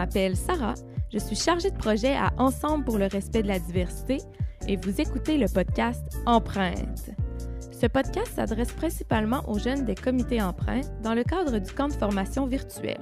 m'appelle 0.00 0.34
Sarah, 0.34 0.72
je 1.12 1.18
suis 1.18 1.36
chargée 1.36 1.70
de 1.70 1.76
projet 1.76 2.16
à 2.16 2.32
Ensemble 2.38 2.84
pour 2.84 2.96
le 2.96 3.04
respect 3.04 3.42
de 3.42 3.48
la 3.48 3.58
diversité 3.58 4.16
et 4.66 4.76
vous 4.76 4.98
écoutez 4.98 5.36
le 5.36 5.46
podcast 5.46 6.02
Empreinte. 6.24 7.10
Ce 7.70 7.86
podcast 7.86 8.32
s'adresse 8.34 8.72
principalement 8.72 9.46
aux 9.46 9.58
jeunes 9.58 9.84
des 9.84 9.94
comités 9.94 10.40
Empreinte 10.40 10.90
dans 11.02 11.12
le 11.12 11.22
cadre 11.22 11.58
du 11.58 11.70
camp 11.70 11.88
de 11.88 11.92
formation 11.92 12.46
virtuel. 12.46 12.98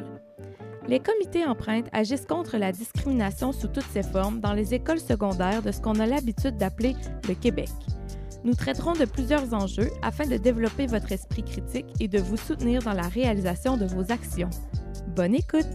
Les 0.88 0.98
comités 0.98 1.46
Empreinte 1.46 1.87
agissent 1.92 2.27
contre 2.27 2.56
la 2.56 2.73
discrimination 2.73 3.52
sous 3.52 3.69
toutes 3.69 3.92
ses 3.92 4.02
formes 4.02 4.41
dans 4.41 4.55
les 4.55 4.74
écoles 4.74 4.98
secondaires 4.98 5.62
de 5.62 5.70
ce 5.70 5.80
qu'on 5.80 6.01
a 6.01 6.06
l'habitude 6.06 6.56
d'appeler 6.56 6.96
le 7.28 7.34
Québec. 7.34 7.70
Nous 8.42 8.56
traiterons 8.56 8.95
de 8.95 9.05
plusieurs 9.05 9.55
enjeux 9.55 9.91
afin 10.02 10.27
de 10.27 10.37
développer 10.37 10.88
votre 10.88 11.12
esprit 11.12 11.45
critique 11.45 11.95
et 12.01 12.09
de 12.09 12.19
vous 12.19 12.37
soutenir 12.37 12.83
dans 12.83 12.92
la 12.92 13.06
réalisation 13.06 13.77
de 13.77 13.87
vos 13.87 14.10
actions. 14.10 14.51
Bonne 15.15 15.37
écoute! 15.37 15.69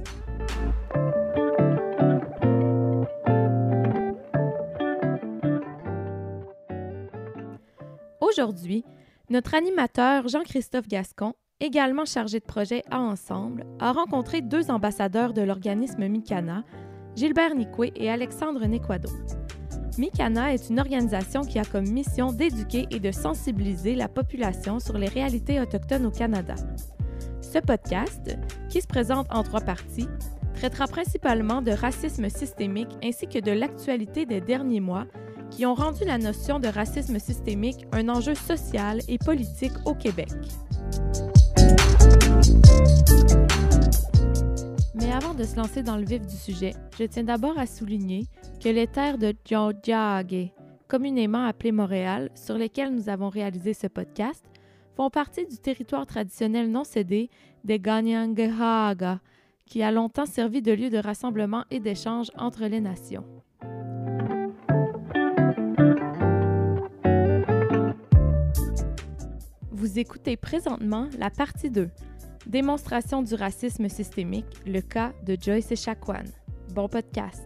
Aujourd'hui, 8.34 8.84
notre 9.30 9.54
animateur 9.54 10.28
Jean-Christophe 10.28 10.88
Gascon, 10.88 11.34
également 11.60 12.06
chargé 12.06 12.40
de 12.40 12.46
projet 12.46 12.82
à 12.90 13.00
Ensemble, 13.00 13.64
a 13.80 13.92
rencontré 13.92 14.42
deux 14.42 14.72
ambassadeurs 14.72 15.34
de 15.34 15.44
l'organisme 15.44 16.08
Mikana, 16.08 16.64
Gilbert 17.16 17.54
Nicoué 17.54 17.92
et 17.96 18.10
Alexandre 18.10 18.66
Nequado. 18.66 19.10
Mikana 20.00 20.52
est 20.52 20.68
une 20.72 20.80
organisation 20.80 21.42
qui 21.42 21.60
a 21.60 21.64
comme 21.64 21.88
mission 21.88 22.34
d'éduquer 22.34 22.88
et 22.90 23.00
de 23.00 23.12
sensibiliser 23.12 23.94
la 23.94 24.08
population 24.08 24.80
sur 24.80 24.98
les 24.98 25.10
réalités 25.10 25.62
autochtones 25.62 26.08
au 26.08 26.12
Canada. 26.12 26.56
Ce 27.42 27.60
podcast, 27.60 28.36
qui 28.68 28.82
se 28.82 28.88
présente 28.88 29.28
en 29.30 29.44
trois 29.44 29.62
parties, 29.62 30.10
traitera 30.56 30.88
principalement 30.88 31.62
de 31.62 31.72
racisme 31.72 32.30
systémique 32.30 32.98
ainsi 33.04 33.28
que 33.28 33.40
de 33.40 33.52
l'actualité 33.52 34.26
des 34.26 34.42
derniers 34.42 34.80
mois 34.80 35.06
qui 35.56 35.66
ont 35.66 35.76
rendu 35.76 36.04
la 36.06 36.18
notion 36.18 36.60
de 36.60 36.68
racisme 36.68 37.20
systémique 37.20 37.86
un 37.92 38.10
enjeu 38.10 38.36
social 38.36 39.02
et 39.08 39.18
politique 39.18 39.74
au 39.86 39.94
Québec. 39.94 40.30
Mais 44.96 45.12
avant 45.12 45.34
de 45.34 45.44
se 45.44 45.56
lancer 45.56 45.84
dans 45.84 45.98
le 45.98 46.06
vif 46.06 46.26
du 46.26 46.36
sujet, 46.36 46.74
je 46.98 47.04
tiens 47.04 47.24
d'abord 47.24 47.58
à 47.58 47.68
souligner 47.68 48.26
que 48.64 48.70
les 48.70 48.88
terres 48.88 49.18
de 49.18 49.34
Djodjage, 49.46 50.52
communément 50.88 51.46
appelées 51.46 51.72
Montréal, 51.72 52.30
sur 52.36 52.58
lesquelles 52.58 52.94
nous 52.94 53.10
avons 53.10 53.30
réalisé 53.30 53.74
ce 53.74 53.88
podcast, 53.88 54.44
font 54.96 55.10
partie 55.10 55.46
du 55.46 55.58
territoire 55.58 56.06
traditionnel 56.06 56.70
non 56.70 56.84
cédé 56.84 57.30
des 57.64 57.80
Ganyangahaga, 57.80 59.20
qui 59.66 59.82
a 59.82 59.92
longtemps 59.92 60.26
servi 60.26 60.62
de 60.62 60.72
lieu 60.72 60.90
de 60.90 60.98
rassemblement 60.98 61.64
et 61.72 61.80
d'échange 61.80 62.32
entre 62.38 62.66
les 62.66 62.82
nations. 62.82 63.26
Vous 69.84 70.00
écoutez 70.00 70.38
présentement 70.38 71.10
la 71.20 71.30
partie 71.30 71.70
2, 71.70 71.90
Démonstration 72.48 73.22
du 73.22 73.34
racisme 73.36 73.90
systémique, 73.90 74.46
le 74.66 74.80
cas 74.80 75.12
de 75.26 75.36
Joyce 75.38 75.74
Echaquan. 75.74 76.24
Bon 76.74 76.88
podcast. 76.88 77.44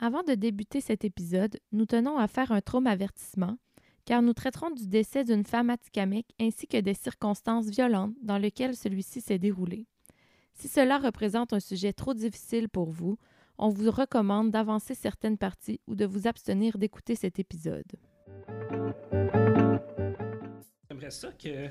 Avant 0.00 0.24
de 0.24 0.34
débuter 0.34 0.80
cet 0.80 1.04
épisode, 1.04 1.60
nous 1.70 1.86
tenons 1.86 2.18
à 2.18 2.26
faire 2.26 2.50
un 2.50 2.60
trauma-avertissement, 2.60 3.58
car 4.04 4.20
nous 4.20 4.32
traiterons 4.32 4.72
du 4.72 4.88
décès 4.88 5.22
d'une 5.22 5.46
femme 5.46 5.70
atikamekw 5.70 6.26
ainsi 6.40 6.66
que 6.66 6.78
des 6.78 6.94
circonstances 6.94 7.68
violentes 7.68 8.16
dans 8.22 8.38
lesquelles 8.38 8.74
celui-ci 8.74 9.20
s'est 9.20 9.38
déroulé. 9.38 9.86
Si 10.54 10.66
cela 10.66 10.98
représente 10.98 11.52
un 11.52 11.60
sujet 11.60 11.92
trop 11.92 12.14
difficile 12.14 12.68
pour 12.68 12.90
vous, 12.90 13.18
on 13.58 13.68
vous 13.68 13.90
recommande 13.90 14.50
d'avancer 14.50 14.94
certaines 14.94 15.36
parties 15.36 15.80
ou 15.86 15.94
de 15.94 16.06
vous 16.06 16.26
abstenir 16.26 16.78
d'écouter 16.78 17.16
cet 17.16 17.38
épisode. 17.38 17.92
J'aimerais 20.88 21.10
ça 21.10 21.32
que 21.32 21.68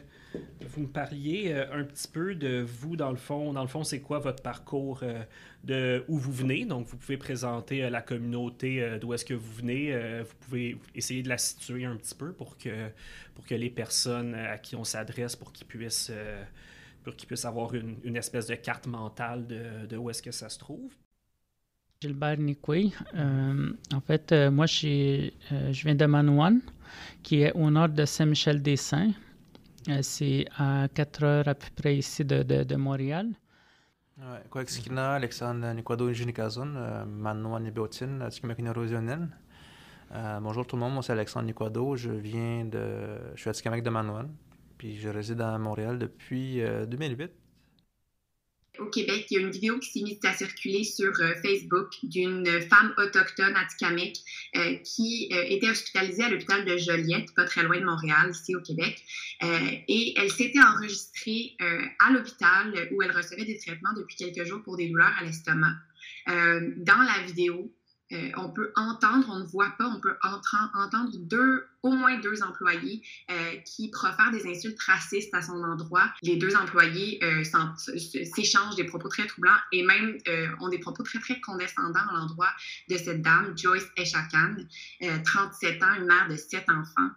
vous 0.62 0.81
me 0.81 0.88
parliez 0.88 1.52
euh, 1.52 1.66
un 1.72 1.84
petit 1.84 2.08
peu 2.08 2.36
de 2.36 2.62
vous, 2.62 2.96
dans 2.96 3.09
le 3.09 3.18
fond. 3.18 3.53
Dans 3.53 3.62
le 3.62 3.68
fond, 3.68 3.84
c'est 3.84 4.02
quoi 4.02 4.20
votre 4.20 4.44
parcours 4.44 5.00
euh, 5.02 5.24
de 5.64 6.03
où 6.08 6.18
vous 6.18 6.31
venez? 6.31 6.66
Donc, 6.66 6.86
vous 6.88 6.98
pouvez 6.98 7.18
présenter 7.18 7.84
euh, 7.84 7.90
la 7.90 8.02
communauté 8.02 8.98
d'où 9.00 9.14
est-ce 9.14 9.25
que 9.25 9.34
vous 9.34 9.54
venez. 9.54 9.92
Vous 10.22 10.36
pouvez 10.42 10.78
essayer 10.94 11.24
de 11.24 11.30
la 11.30 11.38
situer 11.38 11.86
un 11.86 11.96
petit 11.96 12.16
peu 12.16 12.31
pour 12.31 12.58
que, 12.58 12.90
pour 13.34 13.46
que 13.46 13.56
les 13.56 13.69
personnes 13.69 14.36
à 14.36 14.58
qui 14.58 14.75
on 14.75 14.84
s'adresse, 14.84 15.36
pour 15.36 15.52
qu'ils 15.52 15.68
puissent, 15.68 16.12
pour 17.04 17.16
qu'ils 17.16 17.28
puissent 17.28 17.46
avoir 17.46 17.74
une, 17.74 18.16
espèce 18.16 18.48
de 18.48 18.56
carte 18.56 18.88
mentale 18.88 19.48
de, 19.48 19.86
de 19.88 19.98
où 19.98 20.09
est-ce 20.09 20.22
que 20.22 20.31
ça 20.31 20.50
se 20.50 20.59
trouve. 20.59 20.92
Gilbert 22.00 22.38
Nikwe. 22.38 22.91
Euh, 23.16 23.72
en 23.94 24.02
fait, 24.02 24.31
euh, 24.31 24.52
moi, 24.52 24.68
je, 24.68 25.31
euh, 25.52 25.74
je 25.74 25.84
viens 25.84 25.96
de 25.96 26.06
Manouane, 26.06 26.62
qui 27.24 27.41
est 27.41 27.52
au 27.53 27.69
nord 27.72 27.90
de 27.90 28.06
Saint-Michel-des-Saints. 28.06 29.13
C'est 30.02 30.46
à 30.57 30.88
4 30.94 31.24
heures 31.24 31.47
à 31.47 31.56
peu 31.56 31.68
près 31.75 31.96
ici 31.97 32.25
de, 32.25 32.44
de, 32.44 32.63
de 32.63 32.75
Montréal. 32.75 33.30
Kwa 34.50 34.66
kina 34.66 35.13
Alexandre 35.13 35.74
Nikwado 35.74 36.12
Junikazon, 36.12 36.74
Manouane 37.06 37.72
Beotin, 37.72 38.30
Tskimakina 38.30 38.74
Rosionel. 38.74 39.30
Bonjour 40.41 40.66
tout 40.68 40.75
le 40.75 40.81
monde, 40.81 40.94
moi 40.96 41.03
c'est 41.03 41.13
Alexandre 41.13 41.46
Nikwado, 41.46 41.96
je 41.96 42.09
viens 42.09 42.66
de. 42.66 43.18
Je 43.36 43.50
suis 43.50 43.69
à 43.69 43.81
de 43.81 43.90
Manouane, 43.90 44.34
puis 44.78 44.97
je 44.97 45.07
réside 45.07 45.40
à 45.40 45.57
Montréal 45.57 46.00
depuis 46.00 46.62
2008 46.88 47.31
au 48.79 48.85
Québec, 48.85 49.27
il 49.29 49.33
y 49.35 49.38
a 49.38 49.41
une 49.41 49.51
vidéo 49.51 49.79
qui 49.79 49.91
s'est 49.91 50.01
mise 50.01 50.19
à 50.23 50.33
circuler 50.33 50.83
sur 50.83 51.11
euh, 51.19 51.33
Facebook 51.41 51.89
d'une 52.03 52.45
femme 52.61 52.93
autochtone 52.97 53.55
atikamekw 53.55 54.13
euh, 54.55 54.75
qui 54.83 55.29
euh, 55.33 55.43
était 55.47 55.69
hospitalisée 55.69 56.23
à 56.23 56.29
l'hôpital 56.29 56.65
de 56.65 56.77
Joliette, 56.77 57.33
pas 57.35 57.45
très 57.45 57.63
loin 57.63 57.79
de 57.79 57.85
Montréal, 57.85 58.31
ici 58.31 58.55
au 58.55 58.61
Québec. 58.61 59.01
et 59.41 60.13
elle 60.17 60.31
s'était 60.31 60.61
enregistrée 60.61 61.55
à 61.99 62.11
l'hôpital 62.11 62.89
où 62.91 63.01
elle 63.01 63.11
recevait 63.11 63.45
des 63.45 63.57
traitements 63.57 63.93
depuis 63.95 64.15
quelques 64.15 64.47
jours 64.47 64.61
pour 64.63 64.77
des 64.77 64.88
douleurs 64.88 65.13
à 65.19 65.23
l'estomac. 65.23 65.75
dans 66.27 67.01
la 67.01 67.25
vidéo, 67.25 67.71
euh, 68.13 68.31
on 68.38 68.50
peut 68.50 68.72
entendre, 68.75 69.28
on 69.29 69.40
ne 69.40 69.45
voit 69.45 69.73
pas, 69.78 69.88
on 69.88 70.00
peut 70.00 70.16
entendre 70.23 71.12
deux, 71.18 71.66
au 71.84 71.91
moins 71.91 72.18
deux 72.19 72.41
employés 72.41 73.01
euh, 73.29 73.56
qui 73.66 73.90
profèrent 73.90 74.31
des 74.31 74.47
insultes 74.47 74.79
racistes 74.81 75.34
à 75.34 75.41
son 75.41 75.62
endroit. 75.62 76.13
Les 76.22 76.38
deux 76.38 76.56
employés 76.56 77.19
euh, 77.23 77.44
s'échangent 77.44 78.75
des 78.75 78.85
propos 78.85 79.09
très 79.09 79.28
troublants 79.28 79.57
et 79.73 79.84
même 79.84 80.18
ont 80.62 80.69
des 80.69 80.79
propos 80.79 81.03
très, 81.03 81.19
très 81.19 81.40
condescendants 81.41 82.07
à 82.09 82.13
l'endroit 82.13 82.51
de 82.90 82.97
cette 82.97 83.22
dame, 83.22 83.57
Joyce 83.57 83.88
Eshakan, 83.97 84.56
37 85.25 85.84
ans, 85.84 85.94
une 85.97 86.06
mère 86.06 86.28
de 86.29 86.35
sept 86.38 86.66
enfants, 86.69 87.09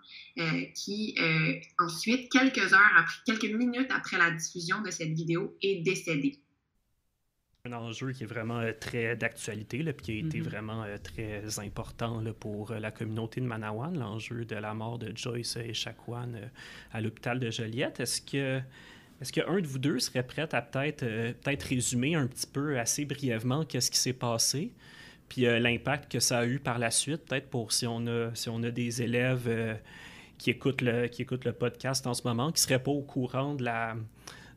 qui 0.74 1.14
ensuite, 1.78 2.30
quelques 2.30 2.72
heures 2.72 2.92
après, 2.96 3.16
quelques 3.26 3.52
minutes 3.52 3.90
après 3.90 4.18
la 4.18 4.30
diffusion 4.30 4.80
de 4.82 4.90
cette 4.90 5.12
vidéo, 5.12 5.56
est 5.62 5.82
décédée 5.82 6.40
un 7.66 7.72
enjeu 7.72 8.12
qui 8.12 8.24
est 8.24 8.26
vraiment 8.26 8.60
euh, 8.60 8.72
très 8.78 9.16
d'actualité, 9.16 9.82
puis 9.92 10.04
qui 10.04 10.12
a 10.12 10.14
été 10.26 10.38
mm-hmm. 10.38 10.42
vraiment 10.42 10.84
euh, 10.84 10.96
très 10.96 11.58
important 11.58 12.20
là, 12.20 12.32
pour 12.32 12.70
euh, 12.70 12.78
la 12.78 12.90
communauté 12.90 13.40
de 13.40 13.46
Manawan, 13.46 13.98
l'enjeu 13.98 14.44
de 14.44 14.56
la 14.56 14.72
mort 14.72 14.98
de 14.98 15.12
Joyce 15.14 15.56
et 15.56 15.74
Chakwan 15.74 16.50
à 16.92 17.00
l'hôpital 17.00 17.38
de 17.38 17.50
Joliette. 17.50 18.00
Est-ce 18.00 18.22
que 18.22 18.60
est-ce 19.20 19.32
qu'un 19.34 19.60
de 19.60 19.66
vous 19.66 19.78
deux 19.78 19.98
serait 19.98 20.22
prêt 20.22 20.48
à 20.54 20.62
peut-être 20.62 21.00
peut-être 21.00 21.64
résumer 21.64 22.14
un 22.14 22.26
petit 22.26 22.46
peu 22.46 22.78
assez 22.78 23.04
brièvement 23.04 23.66
qu'est-ce 23.66 23.90
qui 23.90 23.98
s'est 23.98 24.14
passé, 24.14 24.72
puis 25.28 25.42
l'impact 25.42 26.10
que 26.10 26.20
ça 26.20 26.38
a 26.38 26.46
eu 26.46 26.58
par 26.58 26.78
la 26.78 26.90
suite, 26.90 27.26
peut-être 27.26 27.50
pour 27.50 27.72
si 27.72 27.86
on 27.86 28.06
a 28.06 28.34
si 28.34 28.48
on 28.48 28.62
a 28.62 28.70
des 28.70 29.02
élèves 29.02 29.78
qui 30.38 30.48
écoutent 30.48 30.80
le 30.80 31.08
qui 31.08 31.20
écoutent 31.20 31.44
le 31.44 31.52
podcast 31.52 32.06
en 32.06 32.14
ce 32.14 32.26
moment, 32.26 32.50
qui 32.50 32.62
seraient 32.62 32.82
pas 32.82 32.92
au 32.92 33.02
courant 33.02 33.54
de 33.54 33.64
la 33.64 33.94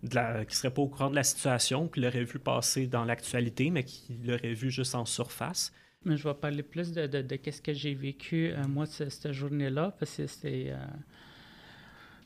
qui 0.09 0.17
ne 0.17 0.45
serait 0.49 0.73
pas 0.73 0.81
au 0.81 0.87
courant 0.87 1.09
de 1.09 1.15
la 1.15 1.23
situation, 1.23 1.87
qui 1.87 2.01
l'aurait 2.01 2.25
vu 2.25 2.39
passer 2.39 2.87
dans 2.87 3.05
l'actualité, 3.05 3.69
mais 3.69 3.83
qui 3.83 4.17
l'aurait 4.23 4.53
vu 4.53 4.69
juste 4.69 4.95
en 4.95 5.05
surface. 5.05 5.71
Mais 6.05 6.17
je 6.17 6.27
vais 6.27 6.33
parler 6.33 6.63
plus 6.63 6.91
de, 6.91 7.07
de, 7.07 7.21
de 7.21 7.39
ce 7.49 7.61
que 7.61 7.73
j'ai 7.73 7.93
vécu, 7.93 8.51
euh, 8.51 8.67
moi, 8.67 8.85
cette 8.85 9.31
journée-là, 9.31 9.95
parce 9.97 10.17
que 10.17 10.27
c'était... 10.27 10.67
Euh, 10.71 10.85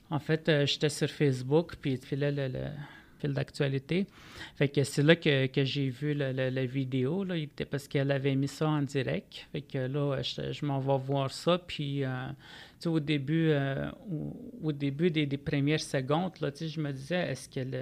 en 0.09 0.19
fait, 0.19 0.47
euh, 0.49 0.65
j'étais 0.65 0.89
sur 0.89 1.09
Facebook, 1.09 1.75
puis 1.81 1.99
là, 2.13 2.31
le, 2.31 2.69
d'actualité. 3.25 4.07
Fait 4.55 4.69
que 4.69 4.83
c'est 4.83 5.03
là 5.03 5.15
que, 5.15 5.49
j'ai 5.63 5.89
vu 5.89 6.13
la, 6.13 6.65
vidéo, 6.65 7.23
là, 7.23 7.35
parce 7.69 7.87
qu'elle 7.87 8.11
avait 8.11 8.35
mis 8.35 8.47
ça 8.47 8.67
en 8.67 8.81
direct. 8.81 9.47
Fait 9.51 9.61
que 9.61 9.79
là, 9.79 10.21
je, 10.21 10.65
m'en 10.65 10.79
vais 10.79 10.97
voir 10.97 11.31
ça. 11.31 11.57
Puis, 11.57 12.03
euh, 12.03 12.27
au 12.85 12.99
début, 12.99 13.49
euh, 13.49 13.89
au, 14.61 14.71
début 14.71 15.09
des, 15.09 15.25
premières 15.37 15.79
secondes, 15.81 16.33
là, 16.41 16.51
je 16.59 16.79
me 16.79 16.91
disais, 16.91 17.31
est-ce 17.31 17.49
qu'elle 17.49 17.73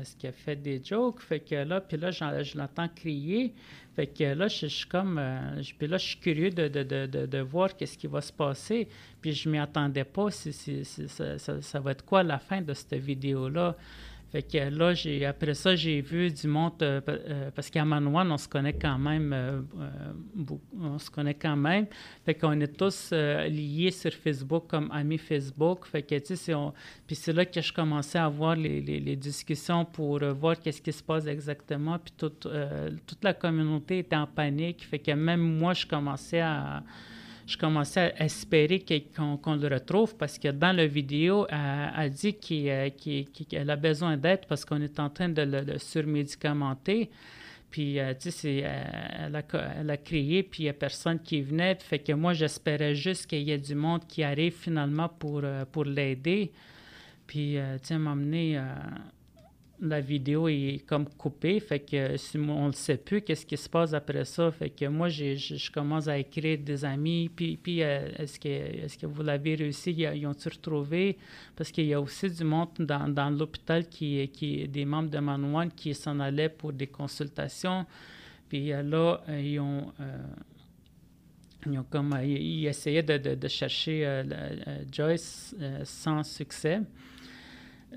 est-ce 0.00 0.16
qu'elle 0.16 0.32
fait 0.32 0.56
des 0.56 0.80
jokes? 0.82 1.20
Fait 1.20 1.40
que 1.40 1.56
là, 1.56 1.80
puis 1.80 1.98
là, 1.98 2.10
je 2.10 2.56
l'entends 2.56 2.88
crier. 2.88 3.52
Fait 3.94 4.06
que 4.06 4.24
là, 4.24 4.48
je, 4.48 4.66
suis 4.66 4.86
comme, 4.86 5.18
euh, 5.18 5.60
puis 5.78 5.88
là, 5.88 5.98
je 5.98 6.06
suis 6.06 6.18
curieux 6.18 6.50
de, 6.50 6.68
de, 6.68 6.82
de, 6.84 7.26
de 7.26 7.38
voir 7.40 7.76
qu'est-ce 7.76 7.98
qui 7.98 8.06
va 8.06 8.20
se 8.20 8.32
passer. 8.32 8.88
Puis 9.20 9.32
je 9.32 9.48
m'y 9.48 9.58
attendais 9.58 10.04
pas. 10.04 10.30
Si, 10.30 10.52
ça, 10.84 11.80
va 11.80 11.90
être 11.90 12.04
quoi 12.04 12.22
la 12.22 12.38
fin 12.38 12.62
de 12.62 12.72
cette 12.72 12.94
vidéo-là? 12.94 13.76
Fait 14.30 14.42
que 14.42 14.58
là, 14.58 14.94
j'ai, 14.94 15.24
après 15.24 15.54
ça, 15.54 15.74
j'ai 15.74 16.00
vu 16.00 16.30
du 16.30 16.46
monde, 16.46 16.80
euh, 16.82 17.00
euh, 17.08 17.50
parce 17.52 17.68
qu'à 17.68 17.84
Manouane, 17.84 18.30
on 18.30 18.38
se 18.38 18.46
connaît 18.46 18.74
quand 18.74 18.96
même, 18.96 19.32
euh, 19.32 19.60
on 20.80 21.00
se 21.00 21.10
connaît 21.10 21.34
quand 21.34 21.56
même. 21.56 21.86
Fait 22.24 22.34
qu'on 22.34 22.60
est 22.60 22.76
tous 22.76 23.12
liés 23.12 23.90
sur 23.90 24.12
Facebook 24.12 24.68
comme 24.68 24.88
amis 24.92 25.18
Facebook. 25.18 25.84
Fait 25.86 26.02
que, 26.02 26.16
tu 26.20 26.36
sais, 26.36 26.54
puis 27.08 27.16
c'est 27.16 27.32
là 27.32 27.44
que 27.44 27.60
je 27.60 27.72
commençais 27.72 28.18
à 28.18 28.26
avoir 28.26 28.54
les 28.54 29.16
discussions 29.16 29.84
pour 29.84 30.20
voir 30.34 30.60
qu'est-ce 30.60 30.80
qui 30.80 30.92
se 30.92 31.02
passe 31.02 31.26
exactement. 31.26 31.98
Puis 31.98 32.12
toute, 32.16 32.46
toute 33.06 33.24
la 33.24 33.34
communauté 33.34 33.98
était 33.98 34.16
en 34.16 34.28
panique. 34.28 34.86
Fait 34.88 35.00
que 35.00 35.10
même 35.10 35.40
moi, 35.40 35.74
je 35.74 35.84
commençais 35.86 36.40
à 36.40 36.84
je 37.50 37.58
commençais 37.58 38.14
à 38.16 38.24
espérer 38.24 38.84
qu'on 39.16 39.54
le 39.56 39.66
retrouve 39.66 40.14
parce 40.16 40.38
que 40.38 40.48
dans 40.48 40.74
la 40.74 40.86
vidéo, 40.86 41.48
elle, 41.50 42.10
dit 42.10 42.36
euh, 42.52 42.90
qu'elle 43.48 43.70
a 43.70 43.76
besoin 43.76 44.16
d'aide 44.16 44.46
parce 44.48 44.64
qu'on 44.64 44.80
est 44.80 45.00
en 45.00 45.10
train 45.10 45.28
de 45.28 45.42
le, 45.42 45.78
surmédicamenter. 45.78 47.10
Puis, 47.68 47.98
euh, 47.98 48.14
tu 48.18 48.30
sais, 48.30 48.62
euh, 48.64 48.82
elle, 49.26 49.36
a, 49.36 49.42
elle 49.80 49.90
a 49.90 49.96
crié, 49.96 50.44
puis 50.44 50.62
il 50.62 50.66
n'y 50.66 50.70
a 50.70 50.74
personne 50.74 51.18
qui 51.18 51.40
venait. 51.42 51.76
Fait 51.80 51.98
que 51.98 52.12
moi, 52.12 52.34
j'espérais 52.34 52.94
juste 52.94 53.26
qu'il 53.26 53.42
y 53.42 53.50
ait 53.50 53.58
du 53.58 53.74
monde 53.74 54.06
qui 54.06 54.22
arrive 54.22 54.54
finalement 54.54 55.08
pour, 55.08 55.42
pour 55.72 55.84
l'aider. 55.84 56.52
Puis, 57.26 57.56
tu 57.82 57.88
sais, 57.88 57.98
m'emmener 57.98 58.60
la 59.82 60.00
vidéo 60.00 60.48
est 60.48 60.84
comme 60.86 61.08
coupée, 61.08 61.58
fait 61.58 61.80
que 61.80 62.16
si 62.16 62.36
on 62.36 62.68
ne 62.68 62.72
sait 62.72 62.98
plus 62.98 63.22
qu'est-ce 63.22 63.46
qui 63.46 63.56
se 63.56 63.68
passe 63.68 63.94
après 63.94 64.24
ça. 64.24 64.50
Fait 64.50 64.70
que 64.70 64.84
moi, 64.86 65.08
je 65.08 65.70
commence 65.70 66.06
à 66.08 66.18
écrire 66.18 66.58
des 66.58 66.84
amis, 66.84 67.30
puis, 67.34 67.58
euh, 67.82 68.08
est-ce 68.18 68.38
que, 68.98 69.06
vous 69.06 69.22
l'avez 69.22 69.54
réussi? 69.54 69.92
Ils 69.92 70.26
ont-ils 70.26 70.52
retrouvé? 70.52 71.16
Parce 71.56 71.70
qu'il 71.70 71.86
y 71.86 71.94
a 71.94 72.00
aussi 72.00 72.30
du 72.30 72.44
monde 72.44 72.68
dans, 72.78 73.30
l'hôpital 73.30 73.88
qui, 73.88 74.28
qui 74.28 74.68
des 74.68 74.84
membres 74.84 75.10
de 75.10 75.18
Manouane 75.18 75.70
qui 75.70 75.94
s'en 75.94 76.20
allaient 76.20 76.50
pour 76.50 76.72
des 76.72 76.88
consultations. 76.88 77.86
Puis 78.48 78.72
euh, 78.72 78.82
là, 78.82 79.22
euh, 79.28 79.40
ils 79.40 79.60
ont... 79.60 79.92
ils, 81.66 81.78
ont 81.78 81.84
comme, 81.84 82.18
ils, 82.22 82.66
essayaient 82.66 83.02
de 83.02 83.48
chercher 83.48 84.24
Joyce 84.92 85.54
sans 85.84 86.22
succès. 86.22 86.80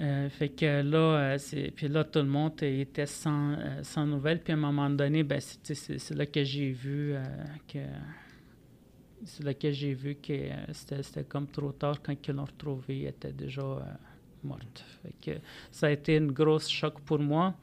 Euh, 0.01 0.27
fait 0.29 0.49
que 0.49 0.81
là, 0.81 1.35
euh, 1.35 1.69
puis 1.75 1.87
là, 1.87 2.03
tout 2.03 2.19
le 2.19 2.25
monde 2.25 2.61
était 2.63 3.05
sans, 3.05 3.53
euh, 3.53 3.83
sans 3.83 4.05
nouvelles. 4.05 4.41
Puis 4.41 4.51
à 4.51 4.55
un 4.55 4.59
moment 4.59 4.89
donné, 4.89 5.23
ben, 5.23 5.39
c'est 5.39 6.15
là 6.15 6.25
que 6.25 6.43
j'ai 6.43 6.71
vu 6.71 7.15
que 7.67 7.79
c'est 9.25 9.43
là 9.43 9.53
que 9.53 9.71
j'ai 9.71 9.93
vu 9.93 10.15
que 10.15 10.33
c'était 10.73 11.23
comme 11.23 11.47
trop 11.47 11.71
tard 11.71 12.01
quand 12.01 12.15
ils 12.27 12.33
l'ont 12.33 12.43
retrouvée, 12.43 13.03
elle 13.03 13.09
était 13.09 13.31
déjà 13.31 13.63
morte. 14.43 14.83
Fait 15.01 15.13
que 15.21 15.39
ça 15.71 15.87
a 15.87 15.91
été 15.91 16.17
un 16.17 16.25
gros 16.25 16.59
choc 16.59 16.99
pour 17.01 17.19
moi. 17.19 17.55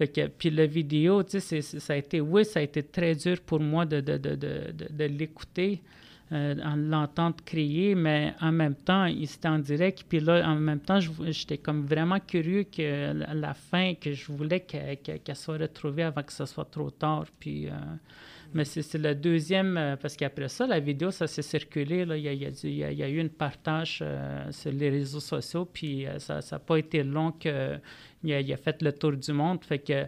Fait 0.00 0.08
que, 0.08 0.28
puis 0.28 0.50
la 0.50 0.64
vidéo, 0.66 1.22
tu 1.22 1.40
sais, 1.40 1.60
ça 1.60 1.92
a 1.92 1.96
été, 1.96 2.22
oui, 2.22 2.44
ça 2.44 2.60
a 2.60 2.62
été 2.62 2.82
très 2.82 3.14
dur 3.14 3.38
pour 3.42 3.60
moi 3.60 3.84
de, 3.84 4.00
de, 4.00 4.16
de, 4.16 4.34
de, 4.34 5.04
l'écouter 5.04 5.82
euh, 5.82 6.09
en 6.32 6.76
l'entendre 6.76 7.36
crier, 7.44 7.94
mais 7.94 8.34
en 8.40 8.52
même 8.52 8.76
temps, 8.76 9.06
il 9.06 9.24
était 9.24 9.48
en 9.48 9.58
direct. 9.58 10.04
Puis 10.08 10.20
là, 10.20 10.48
en 10.48 10.54
même 10.54 10.80
temps, 10.80 11.00
j'étais 11.00 11.58
comme 11.58 11.84
vraiment 11.84 12.20
curieux 12.20 12.64
que 12.64 13.12
la 13.34 13.54
fin, 13.54 13.94
que 13.94 14.12
je 14.12 14.30
voulais 14.30 14.60
qu'elle 14.60 15.36
soit 15.36 15.58
retrouvée 15.58 16.04
avant 16.04 16.22
que 16.22 16.32
ce 16.32 16.46
soit 16.46 16.70
trop 16.70 16.90
tard. 16.90 17.24
Puis, 17.40 17.66
euh, 17.66 17.72
mais 18.54 18.64
c'est 18.64 18.98
le 18.98 19.14
deuxième, 19.14 19.76
euh, 19.76 19.96
parce 19.96 20.16
qu'après 20.16 20.48
ça, 20.48 20.66
la 20.66 20.78
vidéo, 20.78 21.10
ça 21.10 21.26
s'est 21.26 21.42
circulé. 21.42 22.04
Là, 22.04 22.16
il, 22.16 22.22
y 22.22 22.28
a, 22.28 22.32
il, 22.32 22.98
y 22.98 23.02
a, 23.02 23.08
eu 23.08 23.18
une 23.18 23.30
partage 23.30 24.04
sur 24.50 24.72
les 24.72 24.90
réseaux 24.90 25.20
sociaux, 25.20 25.64
puis 25.64 26.06
ça 26.18 26.40
n'a 26.50 26.58
pas 26.60 26.76
été 26.76 27.02
long 27.02 27.32
qu'il 27.32 27.50
a, 27.52 28.36
a 28.36 28.56
fait 28.56 28.82
le 28.82 28.92
tour 28.92 29.12
du 29.12 29.32
monde. 29.32 29.64
Fait 29.64 29.80
que 29.80 30.06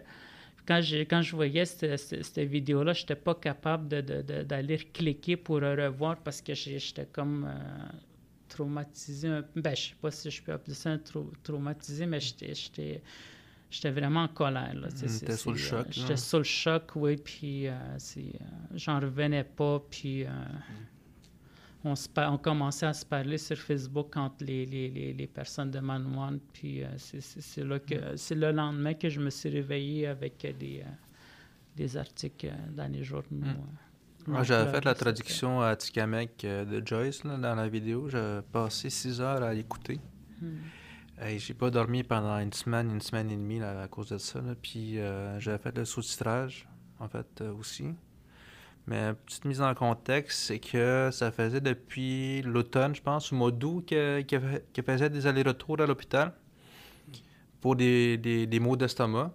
quand, 0.65 0.81
quand 1.09 1.21
je 1.21 1.35
voyais 1.35 1.65
cette, 1.65 1.97
cette, 1.97 2.39
vidéo-là, 2.39 2.93
je 2.93 3.01
n'étais 3.01 3.15
pas 3.15 3.35
capable 3.35 3.87
d'aller 3.87 4.77
cliquer 4.77 5.37
pour 5.37 5.57
revoir 5.57 6.17
parce 6.17 6.41
que 6.41 6.53
j'étais 6.53 7.07
comme 7.11 7.45
euh, 7.45 7.97
traumatisé. 8.47 9.29
Ben, 9.55 9.63
je 9.65 9.69
ne 9.69 9.75
sais 9.75 9.95
pas 10.01 10.11
si 10.11 10.31
je 10.31 10.41
peux 10.41 10.53
appeler 10.53 10.75
ça 10.75 10.91
un 10.91 10.99
traumatisé, 11.43 12.05
mais 12.05 12.19
j'étais 12.19 13.01
j'étais 13.69 13.91
vraiment 13.91 14.23
en 14.23 14.27
colère. 14.27 14.73
J'étais 14.95 15.35
sous 15.35 15.51
le 15.51 15.57
choc. 15.57 15.87
j'étais 15.89 16.17
sous 16.17 16.37
le 16.37 16.43
choc, 16.43 16.91
oui, 16.95 17.17
puis 17.17 17.67
euh, 17.67 17.71
euh, 17.71 18.21
j'en 18.75 18.99
revenais 18.99 19.43
pas, 19.43 19.83
puis... 19.89 20.25
Mm 20.25 20.29
on, 21.83 21.93
on, 22.17 22.37
commençait 22.37 22.85
à 22.85 22.93
se 22.93 23.05
parler 23.05 23.37
sur 23.37 23.57
Facebook 23.57 24.15
entre 24.15 24.45
les, 24.45 24.65
les, 24.65 25.13
les, 25.13 25.27
personnes 25.27 25.69
de. 25.69 25.79
Puis 26.53 26.83
euh, 26.83 26.87
c'est 26.97 27.63
là 27.63 27.79
que 27.79 28.15
c'est 28.15 28.35
le 28.35 28.51
lendemain 28.51 28.93
que 28.93 29.09
je 29.09 29.19
me 29.19 29.29
suis 29.29 29.49
réveillé 29.49 30.07
avec 30.07 30.39
des, 30.57 30.79
euh, 30.79 30.89
des 31.75 31.97
articles 31.97 32.51
dans 32.71 32.91
les 32.91 33.03
journaux. 33.03 33.45
Hmm. 33.45 34.31
Moi, 34.31 34.43
j'avais 34.43 34.71
fait 34.71 34.85
la 34.85 34.95
traduction 34.95 35.59
à 35.59 35.75
Tikamek 35.75 36.45
euh, 36.45 36.63
de 36.63 36.85
Joyce 36.85 37.23
dans 37.23 37.55
la 37.55 37.67
vidéo. 37.67 38.07
J'ai 38.07 38.39
passé 38.51 38.89
six 38.89 39.19
heures 39.19 39.43
à 39.43 39.53
l'écouter. 39.53 39.99
Hmm. 40.41 40.59
Et 41.27 41.37
j'ai 41.37 41.53
pas 41.53 41.69
dormi 41.69 42.03
pendant 42.03 42.37
une 42.39 42.53
semaine, 42.53 42.91
une 42.91 43.01
semaine 43.01 43.29
et 43.29 43.35
demie 43.35 43.61
à 43.61 43.87
cause 43.89 44.09
de 44.09 44.17
ça. 44.17 44.41
Puis 44.61 44.97
j'avais 45.39 45.57
fait 45.57 45.77
le 45.77 45.85
sous-titrage, 45.85 46.67
en 46.99 47.07
fait, 47.07 47.41
aussi. 47.41 47.93
Mais 48.87 49.13
petite 49.25 49.45
mise 49.45 49.61
en 49.61 49.73
contexte, 49.73 50.39
c'est 50.47 50.59
que 50.59 51.09
ça 51.11 51.31
faisait 51.31 51.61
depuis 51.61 52.41
l'automne, 52.41 52.93
je 52.93 53.01
pense, 53.01 53.31
au 53.31 53.35
mois 53.35 53.51
d'août, 53.51 53.85
qu'elle 53.87 54.61
faisait 54.85 55.09
des 55.09 55.25
allers-retours 55.25 55.79
à 55.79 55.85
l'hôpital 55.85 56.33
pour 57.61 57.77
des, 57.77 58.59
maux 58.61 58.75
d'estomac. 58.75 59.31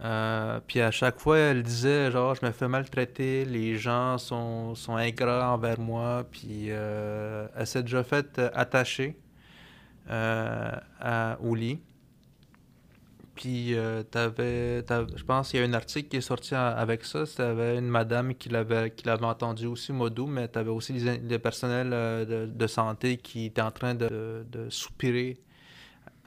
Euh, 0.00 0.58
puis 0.66 0.80
à 0.80 0.90
chaque 0.90 1.20
fois, 1.20 1.38
elle 1.38 1.62
disait 1.62 2.10
genre, 2.10 2.34
je 2.34 2.44
me 2.44 2.50
fais 2.50 2.66
maltraiter, 2.66 3.44
les 3.44 3.76
gens 3.76 4.18
sont, 4.18 4.74
sont 4.74 4.96
ingrats 4.96 5.52
envers 5.52 5.78
moi, 5.78 6.24
puis 6.28 6.66
euh, 6.70 7.46
elle 7.54 7.66
s'est 7.68 7.82
déjà 7.82 8.02
faite 8.02 8.40
attacher 8.52 9.16
euh, 10.10 10.72
au 11.40 11.54
lit. 11.54 11.80
Puis, 13.42 13.74
euh, 13.74 14.04
t'avais, 14.04 14.84
je 15.16 15.24
pense 15.24 15.50
qu'il 15.50 15.58
y 15.58 15.64
a 15.64 15.66
un 15.66 15.72
article 15.72 16.08
qui 16.08 16.18
est 16.18 16.20
sorti 16.20 16.54
avec 16.54 17.04
ça. 17.04 17.26
C'était 17.26 17.76
une 17.76 17.88
madame 17.88 18.36
qui 18.36 18.48
l'avait, 18.48 18.92
qui 18.92 19.04
l'avait 19.04 19.24
entendu 19.24 19.66
aussi, 19.66 19.92
Modou, 19.92 20.28
mais 20.28 20.46
tu 20.46 20.60
avais 20.60 20.70
aussi 20.70 20.92
les, 20.92 21.38
personnels 21.40 21.90
euh, 21.92 22.46
de, 22.46 22.66
santé 22.68 23.16
qui 23.16 23.46
étaient 23.46 23.60
en 23.60 23.72
train 23.72 23.96
de, 23.96 24.46
soupirer 24.68 25.40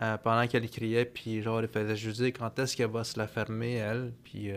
euh, 0.02 0.18
pendant 0.18 0.46
qu'elle 0.48 0.70
criait. 0.70 1.06
Puis, 1.06 1.42
genre, 1.42 1.62
elle 1.62 1.70
faisait 1.70 1.96
juste 1.96 2.22
dire 2.22 2.34
quand 2.34 2.60
est-ce 2.60 2.76
qu'elle 2.76 2.92
va 2.92 3.06
se 3.06 3.18
la 3.18 3.28
fermer, 3.28 3.76
elle? 3.76 4.12
Puis, 4.26 4.52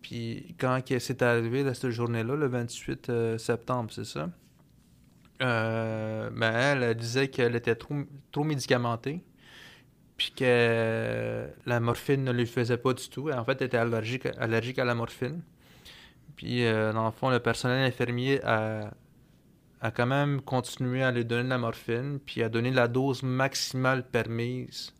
puis 0.00 0.54
quand 0.58 0.80
c'est 0.98 1.20
arrivé, 1.20 1.74
cette 1.74 1.90
journée-là, 1.90 2.34
le 2.34 2.46
28 2.46 3.36
septembre, 3.36 3.90
c'est 3.92 4.06
ça? 4.06 4.30
ben, 5.38 6.30
elle, 6.40 6.82
elle 6.82 6.96
disait 6.96 7.28
qu'elle 7.28 7.56
était 7.56 7.74
trop, 7.74 7.94
trop 8.30 8.44
médicamentée 8.44 9.22
puis 10.22 10.32
que 10.36 11.48
la 11.66 11.80
morphine 11.80 12.22
ne 12.22 12.30
lui 12.30 12.46
faisait 12.46 12.76
pas 12.76 12.94
du 12.94 13.08
tout. 13.08 13.28
En 13.32 13.44
fait, 13.44 13.60
elle 13.60 13.66
était 13.66 13.76
allergique, 13.76 14.26
allergique 14.38 14.78
à 14.78 14.84
la 14.84 14.94
morphine. 14.94 15.42
Puis, 16.36 16.64
euh, 16.64 16.92
dans 16.92 17.06
le 17.06 17.10
fond, 17.10 17.28
le 17.28 17.40
personnel 17.40 17.84
infirmier 17.84 18.40
a, 18.44 18.92
quand 19.96 20.06
même 20.06 20.40
continué 20.40 21.02
à 21.02 21.10
lui 21.10 21.24
donner 21.24 21.42
de 21.42 21.48
la 21.48 21.58
morphine, 21.58 22.20
puis 22.24 22.40
a 22.44 22.48
donné 22.48 22.70
la 22.70 22.86
dose 22.86 23.24
maximale 23.24 24.06
permise 24.06 24.94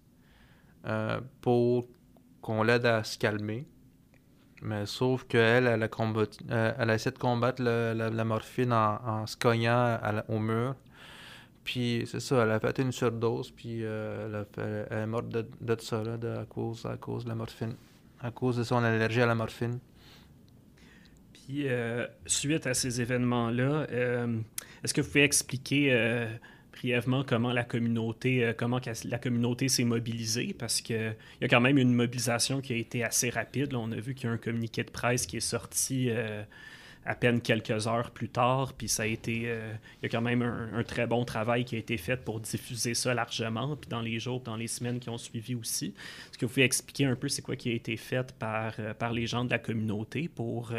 euh, 0.87 1.21
pour 1.41 1.87
qu'on 2.41 2.64
l'aide 2.64 2.87
à 2.87 3.05
se 3.05 3.17
calmer. 3.17 3.69
Mais 4.61 4.87
sauf 4.87 5.23
qu'elle, 5.29 5.69
elle 5.69 5.85
a, 5.85 5.88
euh, 6.50 6.95
essayé 6.95 7.12
de 7.12 7.19
combattre 7.19 7.62
la, 7.62 8.25
morphine 8.25 8.73
en, 8.73 9.25
se 9.29 9.37
cognant 9.37 10.00
au 10.29 10.41
mur. 10.41 10.75
Puis 11.64 12.04
c'est 12.07 12.21
ça, 12.21 12.42
elle 12.42 12.50
a 12.50 12.61
fait 12.61 12.78
une 12.78 12.92
surdose, 12.92 13.50
puis 13.50 13.85
euh, 13.85 14.45
elle, 14.90 14.99
est 14.99 15.07
morte 15.07 15.28
de, 15.28 15.47
de 15.61 15.76
ça, 15.81 16.02
là, 16.02 16.16
à, 16.40 16.45
cause, 16.45 16.85
à 16.87 16.97
cause 16.97 17.25
de 17.25 17.28
la 17.28 17.35
morphine, 17.35 17.75
à 18.21 18.31
cause 18.31 18.57
de 18.57 18.64
son 18.64 18.78
allergie 18.78 19.21
à 19.21 19.26
la 19.26 19.35
morphine. 19.35 19.78
Puis 21.33 21.69
euh, 21.69 22.07
suite 22.26 22.66
à 22.66 22.75
ces 22.75 23.00
événements-là, 23.00 23.87
euh, 23.92 24.38
est-ce 24.83 24.92
que 24.92 25.00
vous 25.00 25.09
pouvez 25.09 25.25
expliquer 25.25 26.26
brièvement 26.73 27.23
comment 27.23 27.52
la 27.52 27.64
communauté, 27.64 28.52
comment 28.59 28.81
la 29.04 29.19
communauté 29.19 29.69
s'est 29.69 29.85
mobilisée? 29.85 30.57
Parce 30.59 30.81
qu'il 30.81 31.14
y 31.40 31.45
a 31.45 31.49
quand 31.49 31.61
même 31.61 31.78
une 31.78 31.95
mobilisation 31.95 32.61
qui 32.61 32.73
a 32.73 32.76
été 32.76 33.04
assez 33.04 33.31
rapide. 33.31 33.75
on 33.75 33.92
a 33.92 33.97
vu 33.97 34.14
qu'il 34.14 34.26
y 34.26 34.31
a 34.31 34.33
un 34.33 34.38
communiqué 34.38 34.83
de 34.83 34.90
presse 34.90 35.26
qui 35.26 35.37
est 35.37 35.40
sorti 35.40 36.11
à 37.04 37.14
peine 37.14 37.40
quelques 37.40 37.87
heures 37.87 38.11
plus 38.11 38.28
tard, 38.28 38.73
puis 38.75 38.88
ça 38.88 39.02
a 39.04 39.06
été, 39.06 39.44
euh, 39.47 39.73
il 40.00 40.04
y 40.04 40.06
a 40.06 40.09
quand 40.09 40.21
même 40.21 40.42
un, 40.42 40.82
très 40.85 41.06
bon 41.06 41.25
travail 41.25 41.64
qui 41.64 41.76
a 41.76 41.78
été 41.78 41.97
fait 41.97 42.16
pour 42.16 42.40
diffuser 42.40 42.94
ça 42.94 43.14
largement, 43.14 43.76
puis 43.76 43.88
dans 43.88 44.00
les 44.00 44.18
jours, 44.21 44.40
dans 44.40 44.56
les 44.56 44.68
semaines 44.68 45.00
qui 45.00 45.11
ont 45.11 45.18
suivi 45.18 45.54
aussi. 45.54 45.87
Est-ce 45.87 46.38
que 46.38 46.47
vous 46.47 46.52
pouvez 46.52 46.64
expliquer 46.64 47.06
un 47.06 47.16
peu 47.16 47.28
c'est 47.28 47.42
quoi 47.42 47.56
qui 47.56 47.71
a 47.71 47.75
été 47.75 47.97
fait 47.97 48.32
par, 48.38 48.75
par 48.99 49.12
les 49.12 49.26
gens 49.26 49.44
de 49.44 49.50
la 49.50 49.59
communauté 49.59 50.28
pour 50.28 50.73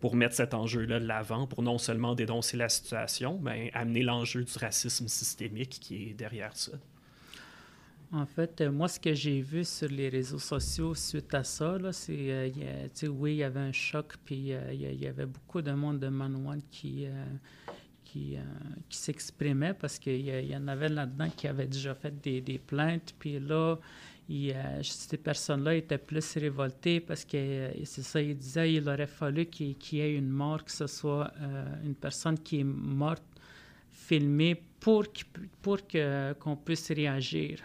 pour 0.00 0.14
mettre 0.14 0.34
cet 0.34 0.54
enjeu-là 0.54 1.00
de 1.00 1.06
l'avant, 1.06 1.46
pour 1.46 1.62
non 1.62 1.78
seulement 1.78 2.14
dénoncer 2.14 2.56
la 2.56 2.68
situation, 2.68 3.38
mais 3.42 3.70
amener 3.74 4.02
l'enjeu 4.02 4.44
du 4.44 4.58
racisme 4.58 5.08
systémique 5.08 5.78
qui 5.80 6.10
est 6.10 6.14
derrière 6.14 6.56
ça? 6.56 6.72
En 8.10 8.24
fait, 8.24 8.60
euh, 8.60 8.72
moi, 8.72 8.88
ce 8.88 8.98
que 8.98 9.12
j'ai 9.12 9.42
vu 9.42 9.64
sur 9.64 9.88
les 9.88 10.08
réseaux 10.08 10.38
sociaux 10.38 10.94
suite 10.94 11.34
à 11.34 11.44
ça, 11.44 11.78
c'est, 11.92 12.16
euh, 12.30 13.08
oui, 13.10 13.32
il 13.32 13.36
y 13.38 13.42
avait 13.42 13.60
un 13.60 13.72
choc, 13.72 14.14
puis 14.24 14.52
euh, 14.52 14.72
il 14.72 15.02
y, 15.02 15.06
avait 15.06 15.26
beaucoup 15.26 15.60
de 15.60 15.72
monde 15.72 15.98
de 15.98 16.08
Manouane 16.08 16.62
qui, 16.70 17.06
qui, 18.04 18.36
qui 18.88 18.96
s'exprimait 18.96 19.74
parce 19.74 19.98
qu'il 19.98 20.26
y, 20.26 20.56
en 20.56 20.68
avait 20.68 20.88
là-dedans 20.88 21.28
qui 21.36 21.48
avaient 21.48 21.66
déjà 21.66 21.94
fait 21.94 22.18
des, 22.18 22.58
plaintes, 22.58 23.14
puis 23.18 23.38
là, 23.38 23.76
euh, 24.30 24.82
ces 24.82 25.16
personnes-là 25.16 25.74
étaient 25.74 25.96
plus 25.98 26.36
révoltées 26.36 27.00
parce 27.00 27.24
que 27.24 27.36
euh, 27.36 27.70
c'est 27.84 28.02
ça, 28.02 28.20
il 28.20 28.36
disait 28.36 28.74
il 28.74 28.86
aurait 28.86 29.06
fallu 29.06 29.46
qu'il 29.46 29.74
y 29.92 30.00
ait 30.00 30.14
une 30.14 30.28
mort, 30.28 30.62
que 30.64 30.70
ce 30.70 30.86
soit 30.86 31.32
euh, 31.40 31.64
une 31.82 31.94
personne 31.94 32.38
qui 32.38 32.60
est 32.60 32.64
morte 32.64 33.22
filmée 33.90 34.62
pour, 34.80 35.04
pour 35.62 35.78
qu'on 36.40 36.56
puisse 36.56 36.90
réagir. 36.90 37.60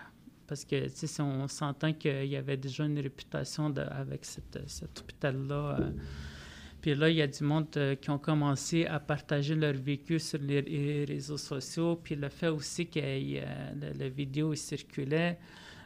Parce 0.47 0.65
que 0.65 0.87
si 0.87 1.21
on 1.21 1.47
s'entend 1.47 1.93
qu'il 1.93 2.25
y 2.25 2.35
avait 2.35 2.57
déjà 2.57 2.85
une 2.85 2.99
réputation 2.99 3.73
avec 3.75 4.25
cet 4.25 4.99
hôpital-là. 4.99 5.79
puis 6.81 6.95
là, 6.95 7.09
il 7.09 7.15
y 7.15 7.21
a 7.21 7.27
du 7.27 7.43
monde 7.43 7.67
qui 8.01 8.09
ont 8.09 8.19
commencé 8.19 8.85
à 8.85 8.99
partager 8.99 9.55
leur 9.55 9.73
vécu 9.73 10.19
sur 10.19 10.39
les, 10.39 11.05
réseaux 11.05 11.37
sociaux. 11.37 11.99
Puis 12.03 12.15
le 12.15 12.29
fait 12.29 12.49
aussi 12.49 12.87
que 12.87 12.99
la, 12.99 14.09
vidéo 14.09 14.53
circulait, 14.55 15.37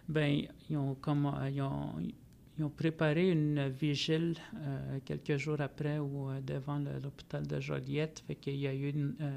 ben, 0.08 0.42
ils 0.70 0.78
ont, 0.78 0.96
comme, 0.96 1.26
euh, 1.26 1.50
ils 1.50 1.62
ont, 1.62 2.70
préparé 2.70 3.30
une 3.30 3.68
vigile 3.68 4.36
euh, 4.56 5.00
quelques 5.06 5.38
jours 5.38 5.60
après 5.60 6.00
ou 6.00 6.30
euh, 6.30 6.40
devant 6.42 6.80
l'hôpital 6.80 7.46
de 7.46 7.60
Joliette. 7.60 8.24
Fait 8.26 8.36
qu'il 8.36 8.56
y 8.56 8.68
a 8.68 8.74
eu 8.74 8.94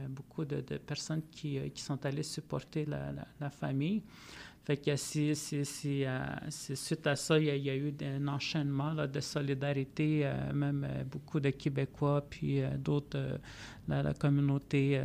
beaucoup 0.08 0.44
de, 0.44 0.60
personnes 0.78 1.22
qui, 1.30 1.60
sont 1.74 2.04
allées 2.06 2.22
supporter 2.22 2.86
la, 2.86 3.50
famille. 3.50 4.02
Fait 4.64 4.76
que 4.76 4.94
c'est, 4.94 5.34
suite 5.34 7.06
à 7.06 7.16
ça, 7.16 7.38
il 7.38 7.46
y 7.46 7.70
a, 7.70 7.74
eu 7.74 7.94
un 8.02 8.28
enchaînement 8.28 8.92
là, 8.92 9.06
de 9.06 9.20
solidarité, 9.20 10.30
même 10.54 10.86
beaucoup 11.10 11.40
de 11.40 11.50
Québécois, 11.50 12.24
puis 12.28 12.60
d'autres, 12.78 13.40
la, 13.88 14.02
la, 14.02 14.14
communauté 14.14 15.00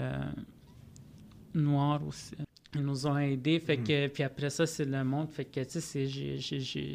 noire 1.55 2.05
aussi, 2.05 2.35
ils 2.75 2.81
nous 2.81 3.07
ont 3.07 3.17
aidés. 3.17 3.59
Fait 3.59 3.77
que, 3.77 4.07
Puis 4.07 4.23
après 4.23 4.49
ça, 4.49 4.65
c'est 4.65 4.85
le 4.85 5.03
monde. 5.03 5.29
Fait 5.29 5.45
que, 5.45 5.61
tu 5.61 5.79
sais, 5.81 6.07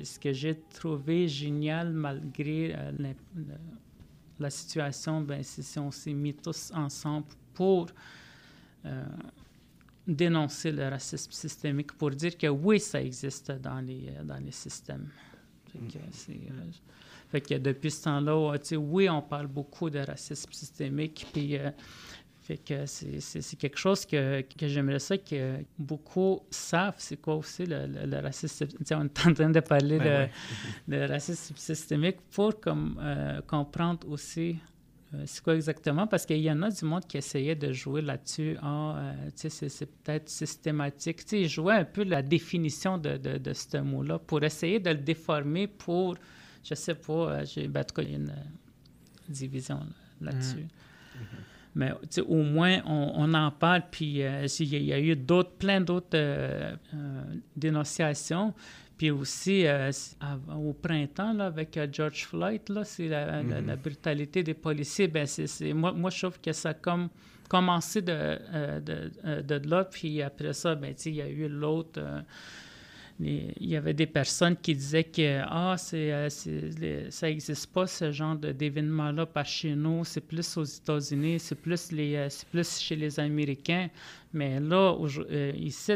ce 0.04 0.18
que 0.18 0.32
j'ai 0.32 0.60
trouvé 0.74 1.26
génial 1.26 1.92
malgré 1.92 2.74
euh, 2.74 2.92
la, 4.38 4.50
situation, 4.50 5.20
ben, 5.22 5.42
c'est 5.42 5.62
si 5.62 5.78
on 5.78 5.90
s'est 5.90 6.12
mis 6.12 6.34
tous 6.34 6.70
ensemble 6.74 7.26
pour 7.54 7.88
euh, 8.84 9.04
dénoncer 10.14 10.72
le 10.72 10.88
racisme 10.88 11.32
systémique, 11.32 11.92
pour 11.92 12.10
dire 12.10 12.36
que 12.36 12.46
oui, 12.46 12.80
ça 12.80 13.00
existe 13.02 13.52
dans 13.52 13.80
les, 13.80 14.08
euh, 14.08 14.24
dans 14.24 14.38
les 14.38 14.52
systèmes. 14.52 15.08
Fait 15.72 15.78
que, 15.78 15.98
fait 17.28 17.40
que 17.40 17.54
depuis 17.54 17.90
ce 17.90 18.04
temps-là, 18.04 18.56
oui, 18.76 19.08
on 19.08 19.22
parle 19.22 19.46
beaucoup 19.46 19.88
de 19.88 20.00
racisme 20.00 20.52
systémique, 20.52 21.26
puis 21.32 21.56
que 22.56 22.86
c'est 22.86 23.56
quelque 23.56 23.78
chose 23.78 24.04
que, 24.04 24.42
que 24.42 24.68
j'aimerais 24.68 24.98
ça 24.98 25.18
que 25.18 25.58
beaucoup 25.78 26.40
savent, 26.50 26.94
c'est 26.98 27.20
quoi 27.20 27.36
aussi 27.36 27.64
le, 27.66 28.20
racisme. 28.20 28.66
On 28.90 29.04
est 29.04 29.26
en 29.26 29.34
train 29.34 29.50
de 29.50 29.60
parler 29.60 29.98
ben 29.98 30.28
de, 30.88 31.08
racisme 31.08 31.56
systémique 31.56 32.16
pour 32.32 32.58
comme, 32.60 32.98
euh, 33.00 33.40
comprendre 33.42 34.08
aussi 34.08 34.50
euh, 34.50 34.69
c'est 35.26 35.42
quoi 35.42 35.56
exactement, 35.56 36.06
parce 36.06 36.24
qu'il 36.24 36.38
y 36.38 36.50
en 36.50 36.62
a 36.62 36.70
du 36.70 36.84
monde 36.84 37.04
qui 37.06 37.16
essayait 37.16 37.56
de 37.56 37.72
jouer 37.72 38.00
là-dessus. 38.00 38.56
Ah, 38.62 38.96
euh, 38.98 39.30
c'est 39.34 40.02
peut-être 40.02 40.28
systématique. 40.28 41.24
Tu 41.24 41.42
sais, 41.42 41.44
jouait 41.48 41.74
un 41.74 41.84
peu 41.84 42.04
la 42.04 42.22
définition 42.22 42.96
de, 42.96 43.16
de, 43.16 43.38
de 43.38 43.52
ce 43.52 43.78
mot-là 43.78 44.18
pour 44.18 44.42
essayer 44.42 44.78
de 44.78 44.90
le 44.90 44.98
déformer 44.98 45.66
pour, 45.66 46.16
je 46.62 46.74
sais 46.74 46.94
pas, 46.94 47.44
j'ai, 47.44 47.66
ben, 47.66 47.80
en 47.80 47.84
tout 47.84 47.94
cas, 47.94 48.02
il 48.02 48.10
y 48.10 48.14
a 48.14 48.18
une 48.18 48.34
division 49.28 49.80
là-dessus. 50.20 50.56
Mm-hmm 50.56 51.50
mais 51.74 51.92
au 52.26 52.42
moins 52.42 52.82
on, 52.86 53.32
en 53.34 53.50
parle. 53.50 53.82
Puis 53.90 54.22
euh, 54.22 54.46
il 54.58 54.84
y, 54.84 54.92
a 54.92 55.00
eu 55.00 55.16
d'autres, 55.16 55.52
plein 55.52 55.80
d'autres 55.80 56.08
euh, 56.14 56.74
euh, 56.94 57.22
dénonciations. 57.56 58.54
Puis 59.00 59.10
aussi, 59.10 59.64
au 60.54 60.74
printemps, 60.74 61.32
là, 61.32 61.46
avec 61.46 61.78
George 61.90 62.26
Floyd, 62.26 62.60
là, 62.68 62.84
c'est 62.84 63.08
la, 63.08 63.42
mm-hmm. 63.42 63.76
brutalité 63.76 64.42
des 64.42 64.52
policiers. 64.52 65.08
Ben, 65.08 65.24
c'est, 65.24 65.72
moi, 65.72 65.92
moi, 65.92 66.10
je 66.10 66.18
trouve 66.18 66.38
que 66.38 66.52
ça 66.52 66.68
a 66.68 66.74
comme 66.74 67.08
commencé 67.48 68.02
de, 68.02 68.38
de, 68.80 69.40
de, 69.40 69.68
là. 69.70 69.84
Puis 69.84 70.20
après 70.20 70.52
ça, 70.52 70.74
ben, 70.74 70.94
il 71.06 71.14
y 71.14 71.22
a 71.22 71.28
eu 71.30 71.48
l'autre 71.48 71.98
il 73.22 73.68
y 73.68 73.76
avait 73.76 73.92
des 73.92 74.06
personnes 74.06 74.56
qui 74.56 74.74
disaient 74.74 75.04
que 75.04 75.42
ah, 75.44 75.76
c'est, 75.76 76.12
euh, 76.12 77.10
ça 77.10 77.26
n'existe 77.26 77.66
pas 77.72 77.86
ce 77.86 78.12
genre 78.12 78.36
d'événement-là 78.36 79.26
par 79.26 79.44
chez 79.44 79.74
nous, 79.74 80.04
c'est 80.04 80.20
plus 80.20 80.56
aux 80.56 80.64
États-Unis, 80.64 81.38
c'est 81.38 81.54
plus, 81.54 81.92
les, 81.92 82.16
euh, 82.16 82.28
plus 82.50 82.78
chez 82.78 82.96
les 82.96 83.20
Américains. 83.20 83.88
Mais 84.32 84.58
là, 84.60 84.96
euh, 85.30 85.52
ici, 85.56 85.92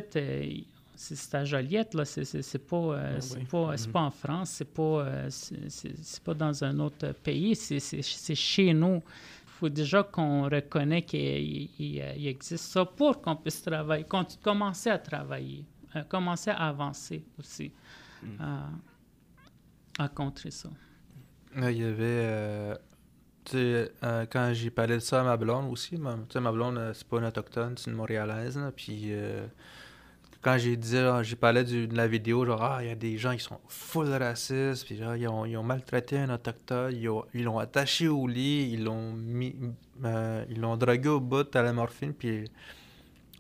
c'est 0.95 1.35
à 1.35 1.45
Joliette, 1.45 1.95
là, 1.95 2.05
c'est, 2.05 2.23
pas, 2.59 2.97
ah 2.97 3.19
pas, 3.51 3.75
mm-hmm. 3.75 3.91
pas, 3.91 4.01
en 4.01 4.11
France, 4.11 4.51
c'est 4.51 4.73
pas, 4.73 5.29
c'est, 5.31 6.23
pas 6.23 6.35
dans 6.35 6.65
un 6.65 6.79
autre 6.79 7.13
pays, 7.13 7.57
c'est, 7.57 8.03
chez 8.03 8.73
nous. 8.73 9.03
Il 9.47 9.59
faut 9.59 9.69
déjà 9.69 10.03
qu'on 10.03 10.45
reconnaisse 10.49 11.05
qu'il 11.07 11.69
il, 11.79 12.27
existe 12.27 12.65
ça 12.65 12.85
pour 12.85 13.21
qu'on 13.21 13.37
puisse 13.37 13.63
travailler, 13.63 14.05
commencer 14.43 14.91
à 14.91 14.99
travailler. 14.99 15.65
Euh, 15.97 16.03
commencer 16.03 16.51
à 16.51 16.69
avancer 16.69 17.25
aussi, 17.39 17.73
hmm. 18.23 18.37
à, 19.99 20.09
contrer 20.09 20.51
ça. 20.51 20.69
Il 21.57 21.71
y 21.71 21.85
avait. 21.85 21.95
Euh, 22.01 22.77
tu 23.45 23.53
sais, 23.53 23.93
euh, 24.03 24.27
quand 24.29 24.51
j'ai 24.55 24.71
parlé 24.71 24.95
de 24.95 25.01
ça 25.01 25.21
à 25.21 25.25
ma 25.25 25.37
blonde 25.37 25.71
aussi, 25.71 25.97
ma, 25.97 26.17
ma 26.17 26.53
blonde, 26.53 26.93
c'est 26.95 27.07
pas 27.07 27.19
une 27.19 27.27
autochtone, 27.27 27.77
c'est 27.77 27.91
une 27.91 27.97
montréalaise. 27.97 28.59
puis 28.75 29.13
quand 30.45 30.59
j'ai 30.59 30.77
dit, 30.77 30.99
j'ai 31.23 31.37
parlé 31.37 31.65
de 31.65 31.97
la 31.97 32.07
vidéo, 32.07 32.45
genre, 32.45 32.63
ah, 32.63 32.79
il 32.83 32.89
y 32.89 32.91
a 32.91 32.95
des 32.95 33.17
gens 33.17 33.33
qui 33.35 33.43
sont 33.43 33.59
full 33.67 34.13
racistes, 34.13 34.85
puis 34.85 34.97
ils 34.97 35.27
ont, 35.27 35.63
maltraité 35.63 36.19
un 36.19 36.29
autochtone, 36.29 36.95
ils 37.33 37.45
l'ont 37.45 37.59
attaché 37.59 38.09
au 38.09 38.27
lit, 38.27 38.69
ils 38.71 38.85
l'ont 38.85 39.15
mis, 39.15 39.57
ils 40.05 40.61
l'ont 40.61 40.77
drogué 40.77 41.09
au 41.09 41.21
bout 41.21 41.45
de 41.45 41.59
la 41.59 41.73
morphine, 41.73 42.13
puis 42.13 42.51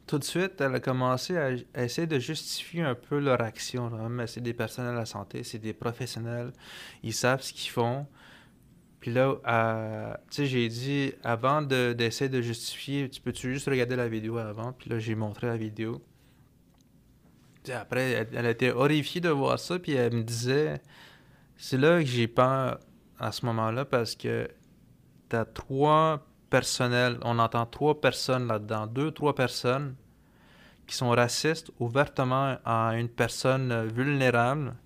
tout 0.06 0.18
de 0.18 0.24
suite, 0.24 0.60
elle 0.62 0.74
a 0.74 0.80
commencé 0.80 1.36
à, 1.36 1.50
essayer 1.82 2.06
de 2.06 2.18
justifier 2.18 2.82
un 2.82 2.94
peu 2.94 3.18
leur 3.18 3.42
action. 3.42 3.90
Mais 4.08 4.26
c'est 4.26 4.40
des 4.40 4.54
personnels 4.54 4.94
de 4.94 4.98
la 4.98 5.06
santé, 5.06 5.42
c'est 5.44 5.58
des 5.58 5.74
professionnels, 5.74 6.52
ils 7.02 7.12
savent 7.12 7.42
ce 7.42 7.52
qu'ils 7.52 7.70
font. 7.70 8.06
Puis 9.00 9.12
là, 9.12 10.16
tu 10.30 10.36
sais, 10.36 10.46
j'ai 10.46 10.68
dit, 10.70 11.12
avant 11.22 11.60
d'essayer 11.60 12.30
de, 12.30 12.40
justifier, 12.40 13.10
tu 13.10 13.20
peux-tu 13.20 13.52
juste 13.52 13.68
regarder 13.68 13.96
la 13.96 14.08
vidéo 14.08 14.38
avant? 14.38 14.72
Puis 14.72 14.88
là, 14.88 14.98
j'ai 14.98 15.14
montré 15.14 15.46
la 15.46 15.58
vidéo. 15.58 16.02
Après, 17.72 18.28
elle, 18.32 18.46
était 18.46 18.70
horrifiée 18.70 19.20
de 19.20 19.30
voir 19.30 19.58
ça, 19.58 19.78
puis 19.78 19.92
elle 19.92 20.14
me 20.14 20.22
disait, 20.22 20.80
c'est 21.56 21.78
là 21.78 22.00
que 22.00 22.06
j'ai 22.06 22.28
peur 22.28 22.78
à 23.18 23.32
ce 23.32 23.46
moment-là, 23.46 23.84
parce 23.84 24.14
que 24.16 24.48
tu 25.30 25.36
as 25.36 25.44
trois 25.44 26.26
personnel. 26.54 27.18
On 27.22 27.40
entend 27.40 27.66
trois 27.66 28.00
personnes 28.00 28.46
là-dedans, 28.46 28.86
deux, 28.86 29.10
trois 29.10 29.34
personnes 29.34 29.96
qui 30.86 30.94
sont 30.94 31.10
racistes 31.10 31.72
ouvertement 31.80 32.58
à 32.64 32.92
une 32.96 33.08
personne 33.08 33.88
vulnérable. 33.88 34.76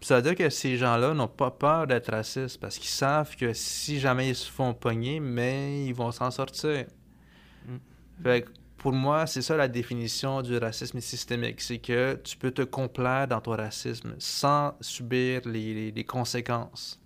Ça 0.00 0.16
veut 0.16 0.22
dire 0.22 0.36
que 0.36 0.50
ces 0.50 0.76
gens-là 0.76 1.14
n'ont 1.14 1.26
pas 1.26 1.50
peur 1.50 1.88
d'être 1.88 2.12
racistes 2.12 2.60
parce 2.60 2.78
qu'ils 2.78 2.90
savent 2.90 3.34
que 3.34 3.52
si 3.54 3.98
jamais 3.98 4.28
ils 4.28 4.36
se 4.36 4.48
font 4.48 4.72
pogner, 4.72 5.18
mais 5.18 5.86
ils 5.86 5.94
vont 5.94 6.12
s'en 6.12 6.30
sortir. 6.30 6.86
Mm. 7.66 7.76
Pour 8.84 8.92
moi, 8.92 9.26
c'est 9.26 9.40
ça 9.40 9.56
la 9.56 9.66
définition 9.66 10.42
du 10.42 10.58
racisme 10.58 11.00
systémique. 11.00 11.62
C'est 11.62 11.78
que 11.78 12.20
tu 12.22 12.36
peux 12.36 12.50
te 12.50 12.60
complaire 12.60 13.26
dans 13.26 13.40
ton 13.40 13.52
racisme 13.52 14.14
sans 14.18 14.74
subir 14.82 15.40
les 15.46 16.04
conséquences. 16.06 17.00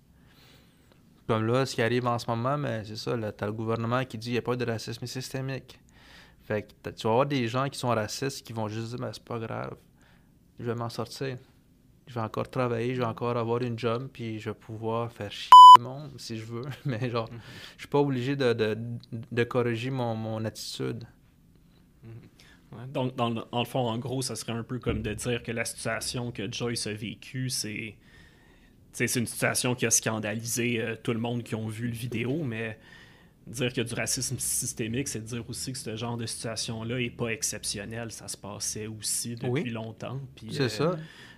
Comme 1.25 1.47
là, 1.47 1.65
ce 1.65 1.75
qui 1.75 1.81
arrive 1.81 2.05
en 2.05 2.19
ce 2.19 2.29
moment, 2.29 2.57
mais 2.57 2.83
c'est 2.83 2.97
ça, 2.97 3.17
tu 3.17 3.43
as 3.45 3.47
le 3.47 3.53
gouvernement 3.53 4.03
qui 4.03 4.17
dit 4.17 4.25
qu'il 4.25 4.33
n'y 4.33 4.39
a 4.39 4.41
pas 4.41 4.57
de 4.57 4.65
racisme 4.65 5.05
systémique. 5.05 5.79
Fait 6.43 6.63
que 6.63 6.89
tu 6.89 7.07
vas 7.07 7.11
avoir 7.11 7.25
des 7.25 7.47
gens 7.47 7.69
qui 7.69 7.79
sont 7.79 7.87
racistes 7.87 8.45
qui 8.45 8.51
vont 8.51 8.67
juste 8.67 8.89
dire, 8.89 8.99
mais 8.99 9.13
c'est 9.13 9.23
pas 9.23 9.39
grave, 9.39 9.77
je 10.59 10.65
vais 10.65 10.75
m'en 10.75 10.89
sortir. 10.89 11.37
Je 12.07 12.13
vais 12.13 12.19
encore 12.19 12.49
travailler, 12.49 12.93
je 12.93 12.99
vais 12.99 13.07
encore 13.07 13.37
avoir 13.37 13.61
une 13.61 13.79
job, 13.79 14.09
puis 14.11 14.37
je 14.37 14.49
vais 14.49 14.55
pouvoir 14.55 15.13
faire 15.13 15.31
chier 15.31 15.51
le 15.77 15.83
monde 15.83 16.11
si 16.17 16.37
je 16.37 16.43
veux. 16.43 16.65
Mais 16.85 17.09
genre, 17.09 17.31
mhm. 17.31 17.39
je 17.77 17.83
suis 17.83 17.87
pas 17.87 17.99
obligé 17.99 18.35
de, 18.35 18.51
de, 18.51 18.77
de 19.31 19.43
corriger 19.45 19.91
mon, 19.91 20.13
mon 20.15 20.43
attitude. 20.43 21.05
Mhm. 22.87 22.91
Donc, 22.91 23.15
dans 23.15 23.29
le 23.29 23.65
fond, 23.65 23.87
en 23.87 23.97
gros, 23.97 24.21
ça 24.21 24.35
serait 24.35 24.53
un 24.53 24.63
peu 24.63 24.79
comme 24.79 25.01
de 25.01 25.13
dire 25.13 25.43
que 25.43 25.51
la 25.51 25.65
situation 25.65 26.31
que 26.31 26.51
Joyce 26.51 26.87
a 26.87 26.93
vécue, 26.93 27.49
c'est. 27.49 27.95
C'est 28.91 29.15
une 29.15 29.27
situation 29.27 29.75
qui 29.75 29.85
a 29.85 29.91
scandalisé 29.91 30.81
euh, 30.81 30.95
tout 31.01 31.13
le 31.13 31.19
monde 31.19 31.43
qui 31.43 31.53
ont 31.53 31.67
vu 31.67 31.87
le 31.87 31.93
vidéo, 31.93 32.43
mais 32.43 32.75
dire 33.45 33.69
qu'il 33.69 33.83
y 33.83 33.85
a 33.85 33.89
du 33.89 33.93
racisme 33.93 34.37
systémique, 34.39 35.07
c'est 35.07 35.23
dire 35.23 35.47
aussi 35.47 35.71
que 35.73 35.77
ce 35.77 35.95
genre 35.95 36.17
de 36.17 36.25
situation-là 36.25 36.97
n'est 36.97 37.09
pas 37.11 37.29
exceptionnel. 37.29 38.11
Ça 38.11 38.27
se 38.27 38.35
passait 38.35 38.87
aussi 38.87 39.35
depuis 39.35 39.69
longtemps. 39.69 40.19
C'est 40.51 40.61
euh, 40.61 40.69
ça. 40.69 40.97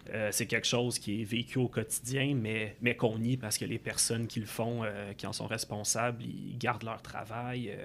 Euh, 0.09 0.29
c'est 0.31 0.47
quelque 0.47 0.67
chose 0.67 0.97
qui 0.97 1.21
est 1.21 1.23
vécu 1.23 1.59
au 1.59 1.67
quotidien, 1.67 2.35
mais, 2.35 2.75
mais 2.81 2.95
qu'on 2.95 3.19
nie 3.19 3.37
parce 3.37 3.57
que 3.57 3.65
les 3.65 3.77
personnes 3.77 4.27
qui 4.27 4.39
le 4.39 4.45
font, 4.47 4.81
euh, 4.83 5.13
qui 5.13 5.27
en 5.27 5.33
sont 5.33 5.47
responsables, 5.47 6.23
ils 6.23 6.57
gardent 6.57 6.83
leur 6.83 7.01
travail. 7.01 7.77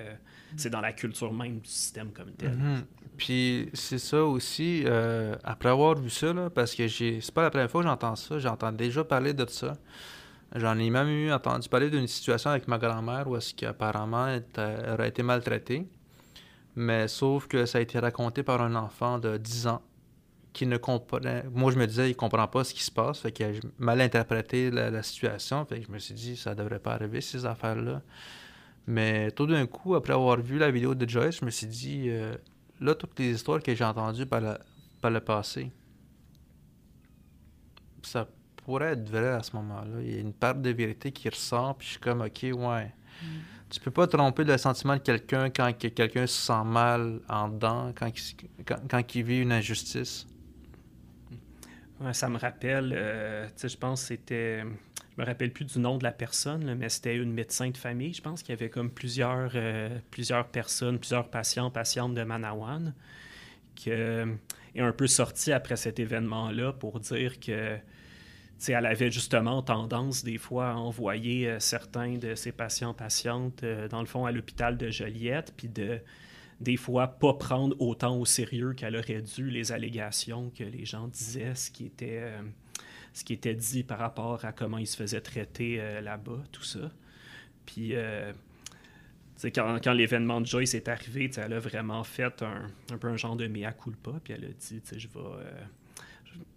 c'est 0.56 0.70
dans 0.70 0.80
la 0.80 0.92
culture 0.92 1.32
même 1.32 1.58
du 1.58 1.68
système 1.68 2.10
comme 2.12 2.32
tel. 2.32 2.52
Mm-hmm. 2.52 2.84
Puis 3.18 3.68
c'est 3.74 3.98
ça 3.98 4.24
aussi, 4.24 4.84
après 5.44 5.68
avoir 5.68 5.96
vu 5.96 6.10
ça, 6.10 6.32
parce 6.54 6.74
que 6.74 6.88
c'est 6.88 7.32
pas 7.32 7.42
la 7.42 7.50
première 7.50 7.70
fois 7.70 7.82
que 7.82 7.88
j'entends 7.88 8.16
ça, 8.16 8.38
j'entends 8.38 8.72
déjà 8.72 9.04
parler 9.04 9.34
de 9.34 9.46
ça. 9.48 9.76
J'en 10.54 10.78
ai 10.78 10.90
même 10.90 11.08
eu 11.08 11.32
entendu 11.32 11.68
parler 11.68 11.90
d'une 11.90 12.06
situation 12.06 12.50
avec 12.50 12.68
ma 12.68 12.78
grand-mère 12.78 13.28
où 13.28 13.36
est-ce 13.36 13.54
qu'apparemment 13.54 14.28
elle 14.28 14.44
aurait 14.92 15.08
été 15.08 15.22
maltraitée. 15.22 15.86
Mais 16.76 17.08
sauf 17.08 17.48
que 17.48 17.64
ça 17.66 17.78
a 17.78 17.80
été 17.80 17.98
raconté 17.98 18.42
par 18.42 18.60
un 18.60 18.74
enfant 18.74 19.18
de 19.18 19.38
10 19.38 19.66
ans 19.66 19.82
qui 20.56 20.66
ne 20.66 20.78
comprenait. 20.78 21.44
Moi, 21.52 21.70
je 21.70 21.76
me 21.76 21.86
disais, 21.86 22.08
il 22.08 22.14
comprend 22.14 22.48
pas 22.48 22.64
ce 22.64 22.72
qui 22.72 22.82
se 22.82 22.90
passe. 22.90 23.20
Fait 23.20 23.30
qu'il 23.30 23.44
a 23.44 23.50
mal 23.78 24.00
interprété 24.00 24.70
la, 24.70 25.02
situation. 25.02 25.66
Fait 25.66 25.80
que 25.80 25.86
je 25.86 25.92
me 25.92 25.98
suis 25.98 26.14
dit, 26.14 26.34
ça 26.34 26.54
devrait 26.54 26.78
pas 26.78 26.94
arriver, 26.94 27.20
ces 27.20 27.44
affaires-là. 27.44 28.00
Mais 28.86 29.30
tout 29.32 29.46
d'un 29.46 29.66
coup, 29.66 29.94
après 29.96 30.14
avoir 30.14 30.40
vu 30.40 30.56
la 30.56 30.70
vidéo 30.70 30.94
de 30.94 31.06
Joyce, 31.06 31.40
je 31.40 31.44
me 31.44 31.50
suis 31.50 31.66
dit, 31.66 32.04
euh, 32.06 32.34
là, 32.80 32.94
toutes 32.94 33.18
les 33.18 33.32
histoires 33.32 33.62
que 33.62 33.74
j'ai 33.74 33.84
entendues 33.84 34.24
par, 34.24 34.40
par 35.02 35.10
le 35.10 35.20
passé, 35.20 35.70
ça 38.02 38.26
pourrait 38.64 38.92
être 38.92 39.10
vrai 39.10 39.28
à 39.28 39.42
ce 39.42 39.54
moment-là. 39.56 40.00
Il 40.00 40.14
y 40.14 40.16
a 40.16 40.20
une 40.20 40.32
part 40.32 40.54
de 40.54 40.70
vérité 40.70 41.12
qui 41.12 41.28
ressort, 41.28 41.76
puis 41.76 41.86
je 41.86 41.92
suis 41.92 42.00
comme, 42.00 42.22
OK, 42.22 42.44
ouais. 42.44 42.94
Mm. 43.22 43.26
Tu 43.68 43.80
peux 43.80 43.90
pas 43.90 44.06
tromper 44.06 44.44
le 44.44 44.56
sentiment 44.56 44.94
de 44.94 45.00
quelqu'un 45.00 45.50
quand 45.50 45.70
quelqu'un 45.76 46.26
se 46.26 46.46
sent 46.46 46.64
mal 46.64 47.20
en 47.28 47.48
dedans, 47.48 47.92
quand, 47.94 48.10
quand, 48.88 49.14
il 49.14 49.22
vit 49.22 49.42
une 49.42 49.52
injustice. 49.52 50.26
Ça 52.12 52.28
me 52.28 52.38
rappelle, 52.38 52.92
euh, 52.94 53.48
je 53.62 53.76
pense 53.76 54.02
que 54.02 54.08
c'était. 54.08 54.60
Je 54.60 55.22
me 55.22 55.26
rappelle 55.26 55.50
plus 55.50 55.64
du 55.64 55.78
nom 55.78 55.96
de 55.96 56.04
la 56.04 56.12
personne, 56.12 56.74
mais 56.74 56.90
c'était 56.90 57.16
une 57.16 57.32
médecin 57.32 57.70
de 57.70 57.76
famille. 57.76 58.12
Je 58.12 58.20
pense 58.20 58.42
qu'il 58.42 58.50
y 58.50 58.58
avait 58.58 58.68
comme 58.68 58.90
plusieurs, 58.90 59.52
euh, 59.54 59.98
plusieurs 60.10 60.46
personnes, 60.48 60.98
plusieurs 60.98 61.30
patients, 61.30 61.70
patientes 61.70 62.14
de 62.14 62.22
Manawan, 62.22 62.92
qui 63.74 63.90
est 63.90 64.26
un 64.76 64.92
peu 64.92 65.06
sorti 65.06 65.52
après 65.52 65.76
cet 65.76 65.98
événement-là 65.98 66.74
pour 66.74 67.00
dire 67.00 67.40
que 67.40 67.78
elle 68.68 68.86
avait 68.86 69.10
justement 69.10 69.62
tendance 69.62 70.24
des 70.24 70.38
fois 70.38 70.70
à 70.70 70.74
envoyer 70.74 71.48
euh, 71.48 71.60
certains 71.60 72.16
de 72.18 72.34
ses 72.34 72.52
patients 72.52 72.94
patientes 72.94 73.64
dans 73.90 74.00
le 74.00 74.06
fond 74.06 74.26
à 74.26 74.32
l'hôpital 74.32 74.76
de 74.76 74.90
Joliette, 74.90 75.54
puis 75.56 75.68
de 75.68 76.00
des 76.60 76.76
fois 76.76 77.08
pas 77.08 77.34
prendre 77.34 77.76
autant 77.80 78.18
au 78.18 78.24
sérieux 78.24 78.72
qu'elle 78.72 78.96
aurait 78.96 79.22
dû 79.22 79.50
les 79.50 79.72
allégations 79.72 80.50
que 80.50 80.64
les 80.64 80.84
gens 80.84 81.08
disaient, 81.08 81.54
ce 81.54 81.70
qui 81.70 81.86
était 81.86 82.20
euh, 82.22 82.42
ce 83.12 83.24
qui 83.24 83.32
était 83.32 83.54
dit 83.54 83.82
par 83.82 83.98
rapport 83.98 84.44
à 84.44 84.52
comment 84.52 84.78
ils 84.78 84.86
se 84.86 84.96
faisaient 84.96 85.20
traiter 85.20 85.80
là-bas, 86.02 86.42
tout 86.52 86.62
ça. 86.62 86.90
Puis 87.64 87.94
quand, 89.54 89.78
quand 89.82 89.92
l'événement 89.94 90.42
de 90.42 90.46
Joyce 90.46 90.74
est 90.74 90.86
arrivé, 90.88 91.30
elle 91.38 91.54
a 91.54 91.58
vraiment 91.58 92.04
fait 92.04 92.42
un, 92.42 92.66
un, 92.92 92.98
peu 92.98 93.08
un 93.08 93.16
genre 93.16 93.36
de 93.36 93.46
mea 93.46 93.72
culpa, 93.72 94.12
puis 94.22 94.34
elle 94.34 94.44
a 94.44 94.48
dit, 94.48 94.82
je 94.94 95.08
vais 95.08 95.20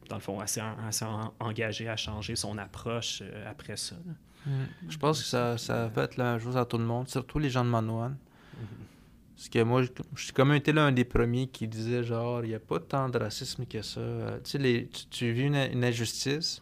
dans 0.10 0.16
le 0.16 0.22
fond, 0.22 0.40
assez, 0.40 0.60
assez 0.60 1.06
engagé 1.40 1.88
à 1.88 1.96
changer 1.96 2.36
son 2.36 2.58
approche 2.58 3.22
euh, 3.22 3.50
après 3.50 3.78
ça. 3.78 3.96
Mm. 4.46 4.52
Je 4.90 4.98
pense 4.98 5.22
que 5.22 5.28
ça, 5.28 5.58
ça 5.58 5.86
a 5.86 5.90
fait 5.90 6.18
la 6.18 6.34
même 6.34 6.40
chose 6.40 6.58
à 6.58 6.66
tout 6.66 6.78
le 6.78 6.84
monde, 6.84 7.08
surtout 7.08 7.40
les 7.40 7.50
gens 7.50 7.64
de 7.64 7.70
Manoine. 7.70 8.18
Mm-hmm. 8.56 8.89
Parce 9.40 9.48
que 9.48 9.64
moi, 9.64 9.84
j'ai 9.84 10.34
comme 10.34 10.52
été 10.52 10.74
l'un 10.74 10.92
des 10.92 11.06
premiers 11.06 11.48
qui 11.48 11.66
disait 11.66 12.04
genre, 12.04 12.44
il 12.44 12.50
n'y 12.50 12.56
a 12.56 12.60
pas 12.60 12.78
tant 12.82 13.08
de 13.08 13.18
racisme 13.18 13.66
que 13.66 13.82
ça. 13.82 14.02
Euh, 14.02 14.38
tu 14.44 14.62
sais, 14.62 14.90
tu, 15.10 15.32
vis 15.32 15.44
une, 15.44 15.82
injustice, 15.82 16.62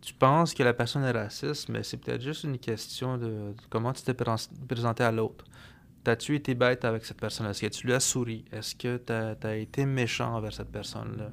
tu 0.00 0.14
penses 0.14 0.54
que 0.54 0.62
la 0.62 0.72
personne 0.72 1.04
est 1.04 1.10
raciste, 1.10 1.68
mais 1.68 1.82
c'est 1.82 1.98
peut-être 1.98 2.22
juste 2.22 2.44
une 2.44 2.56
question 2.58 3.18
de, 3.18 3.52
comment 3.68 3.92
tu 3.92 4.00
t'es 4.00 4.14
présenté 4.14 5.04
à 5.04 5.12
l'autre. 5.12 5.44
T'as-tu 6.04 6.36
été 6.36 6.54
bête 6.54 6.86
avec 6.86 7.04
cette 7.04 7.20
personne 7.20 7.46
Est-ce 7.46 7.60
que 7.60 7.66
tu 7.66 7.86
lui 7.86 7.92
as 7.92 8.00
souri? 8.00 8.46
Est-ce 8.50 8.74
que 8.74 8.96
tu 8.96 9.12
as, 9.12 9.54
été 9.54 9.84
méchant 9.84 10.34
envers 10.34 10.54
cette 10.54 10.72
personne-là? 10.72 11.32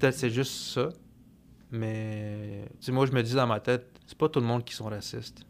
peut-être 0.00 0.16
c'est 0.16 0.30
juste 0.30 0.52
ça. 0.52 0.88
Mais 1.70 2.68
moi, 2.88 3.06
je 3.06 3.12
me 3.12 3.22
dis 3.22 3.34
dans 3.34 3.46
ma 3.46 3.60
tête, 3.60 4.00
c'est 4.04 4.18
pas 4.18 4.28
tout 4.28 4.40
le 4.40 4.46
monde 4.46 4.64
qui 4.64 4.74
sont 4.74 4.86
racistes. 4.86 5.46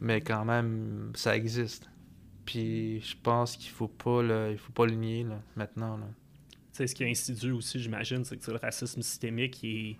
Mais 0.00 0.20
quand 0.20 0.44
même, 0.44 1.12
ça 1.14 1.36
existe. 1.36 1.88
Puis 2.44 3.00
je 3.00 3.16
pense 3.22 3.56
qu'il 3.56 3.70
faut 3.70 3.88
pas 3.88 4.22
le, 4.22 4.52
il 4.52 4.58
faut 4.58 4.72
pas 4.72 4.86
le 4.86 4.94
nier 4.94 5.26
maintenant. 5.56 5.96
Là. 5.96 6.06
ce 6.72 6.84
qui 6.94 7.04
est 7.04 7.10
insidieux 7.10 7.54
aussi, 7.54 7.78
j'imagine, 7.78 8.24
c'est 8.24 8.36
que 8.36 8.50
le 8.50 8.58
racisme 8.58 9.02
systémique, 9.02 9.62
il, 9.62 9.96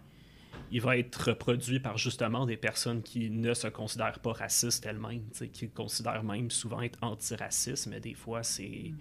il, 0.70 0.80
va 0.80 0.98
être 0.98 1.28
reproduit 1.28 1.80
par 1.80 1.96
justement 1.96 2.44
des 2.44 2.56
personnes 2.56 3.02
qui 3.02 3.30
ne 3.30 3.54
se 3.54 3.68
considèrent 3.68 4.18
pas 4.18 4.32
racistes 4.32 4.84
elles-mêmes, 4.84 5.24
qui 5.52 5.68
considèrent 5.70 6.24
même 6.24 6.50
souvent 6.50 6.82
être 6.82 6.98
antiracistes, 7.02 7.86
mais 7.86 8.00
des 8.00 8.14
fois, 8.14 8.42
c'est. 8.42 8.62
Mm-hmm. 8.62 8.94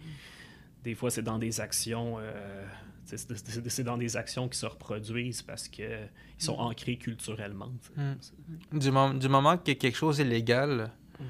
Des 0.84 0.96
fois, 0.96 1.10
c'est 1.10 1.22
dans 1.22 1.40
des 1.40 1.62
actions 1.62 2.18
euh, 2.20 2.66
c'est 3.06 3.84
dans 3.84 3.98
des 3.98 4.16
actions 4.18 4.48
qui 4.48 4.58
se 4.58 4.66
reproduisent 4.66 5.42
parce 5.42 5.68
qu'ils 5.68 6.10
sont 6.38 6.58
mm. 6.58 6.62
ancrés 6.62 6.98
culturellement. 6.98 7.72
Mm. 7.96 8.80
Du, 8.80 9.20
du, 9.20 9.30
moment 9.30 9.58
que 9.58 9.72
quelque 9.72 9.96
chose 9.96 10.20
est 10.20 10.26
légal, 10.26 10.90
mm. 11.20 11.24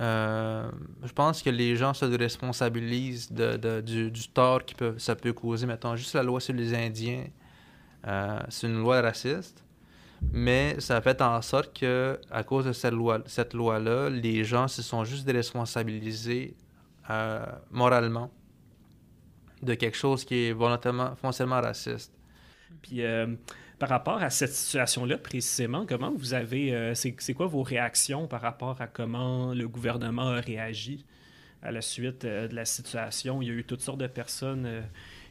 euh, 0.00 0.70
je 1.04 1.12
pense 1.12 1.42
que 1.42 1.50
les 1.50 1.76
gens 1.76 1.94
se 1.94 2.04
responsabilisent 2.04 3.32
de, 3.32 3.80
du, 3.80 4.28
tort 4.28 4.64
que 4.64 4.98
ça 4.98 5.16
peut 5.16 5.32
causer. 5.32 5.66
Mettons, 5.66 5.96
juste 5.96 6.14
la 6.14 6.22
loi 6.22 6.40
sur 6.40 6.54
les 6.54 6.74
Indiens, 6.74 7.24
euh, 8.06 8.40
c'est 8.48 8.66
une 8.66 8.80
loi 8.80 9.00
raciste. 9.00 9.64
Mais 10.32 10.80
ça 10.80 10.96
a 10.96 11.00
fait 11.00 11.22
en 11.22 11.40
sorte 11.42 11.78
que, 11.78 12.18
à 12.30 12.42
cause 12.42 12.64
de 12.64 12.72
cette 12.72 12.92
loi, 12.92 13.22
cette 13.26 13.54
loi-là, 13.54 14.10
les 14.10 14.42
gens 14.42 14.66
se 14.66 14.82
sont 14.82 15.04
juste 15.04 15.24
déresponsabilisés 15.24 16.56
euh, 17.08 17.46
moralement 17.70 18.28
de 19.62 19.74
quelque 19.74 19.96
chose 19.96 20.24
qui 20.24 20.46
est 20.46 20.52
volontairement, 20.52 21.14
foncièrement 21.16 21.60
raciste. 21.60 22.12
Puis 22.82 23.02
euh, 23.02 23.26
par 23.78 23.88
rapport 23.88 24.22
à 24.22 24.30
cette 24.30 24.52
situation-là 24.52 25.18
précisément, 25.18 25.86
comment 25.86 26.12
vous 26.12 26.34
avez, 26.34 26.74
euh, 26.74 26.94
c'est 26.94 27.34
quoi 27.34 27.46
vos 27.46 27.62
réactions 27.62 28.26
par 28.26 28.40
rapport 28.40 28.80
à 28.80 28.86
comment 28.86 29.54
le 29.54 29.68
gouvernement 29.68 30.28
a 30.28 30.40
réagi 30.40 31.04
à 31.62 31.72
la 31.72 31.80
suite 31.80 32.24
euh, 32.24 32.48
de 32.48 32.54
la 32.54 32.64
situation? 32.64 33.42
Il 33.42 33.48
y 33.48 33.50
a 33.50 33.54
eu 33.54 33.64
toutes 33.64 33.80
sortes 33.80 34.00
de 34.00 34.06
personnes 34.06 34.82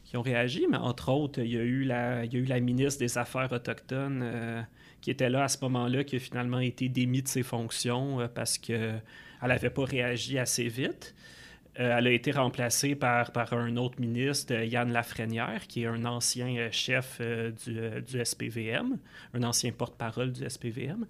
qui 0.04 0.18
ont 0.18 0.22
réagi, 0.22 0.66
mais 0.70 0.78
entre 0.78 1.10
autres, 1.10 1.40
il 1.40 1.52
y 1.52 1.58
a 1.58 1.63
eu 1.63 1.84
la, 1.84 2.26
il 2.26 2.34
y 2.34 2.38
a 2.38 2.40
eu 2.40 2.46
la 2.46 2.60
ministre 2.60 3.00
des 3.00 3.18
Affaires 3.18 3.52
autochtones 3.52 4.66
qui 5.02 5.12
était 5.12 5.30
là 5.30 5.44
à 5.44 5.48
ce 5.48 5.58
moment-là, 5.63 6.04
qui 6.04 6.16
a 6.16 6.20
finalement 6.20 6.60
été 6.60 6.88
démise 6.88 7.24
de 7.24 7.28
ses 7.28 7.44
fonctions 7.44 8.30
parce 8.34 8.58
qu'elle 8.58 9.02
n'avait 9.42 9.70
pas 9.70 9.84
réagi 9.84 10.40
assez 10.40 10.70
vite. 10.70 11.13
Euh, 11.80 11.98
elle 11.98 12.08
a 12.08 12.12
été 12.12 12.32
remplacée 12.32 12.96
par, 12.96 13.32
un 13.54 13.78
autre 13.78 14.00
ministre, 14.00 14.54
Yann 14.54 14.92
Lafrenière, 14.92 15.68
qui 15.68 15.84
est 15.84 15.86
un 15.86 16.06
ancien 16.06 16.56
euh, 16.58 16.70
chef 16.72 17.18
euh, 17.22 17.52
du, 18.02 18.26
SPVM, 18.26 18.98
un 19.34 19.44
ancien 19.44 19.72
porte-parole 19.72 20.32
du 20.32 20.48
SPVM. 20.48 21.06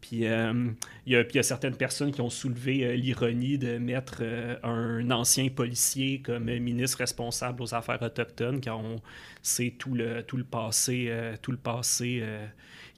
Puis 0.00 0.18
il 0.18 0.76
y, 1.06 1.16
a 1.16 1.42
certaines 1.42 1.74
personnes 1.74 2.12
qui 2.12 2.20
ont 2.20 2.30
soulevé 2.30 2.96
l'ironie 2.96 3.58
de 3.58 3.78
mettre 3.78 4.22
un 4.62 5.10
ancien 5.10 5.48
policier 5.48 6.20
comme 6.20 6.44
ministre 6.44 6.98
responsable 6.98 7.62
aux 7.62 7.74
affaires 7.74 8.00
autochtones, 8.02 8.60
quand 8.60 8.78
on 8.78 9.00
sait 9.42 9.74
tout 9.76 9.94
le, 9.94 10.22
tout 10.22 10.36
le 10.36 10.44
passé, 10.44 11.10
tout 11.42 11.50
le 11.50 11.56
passé 11.56 12.22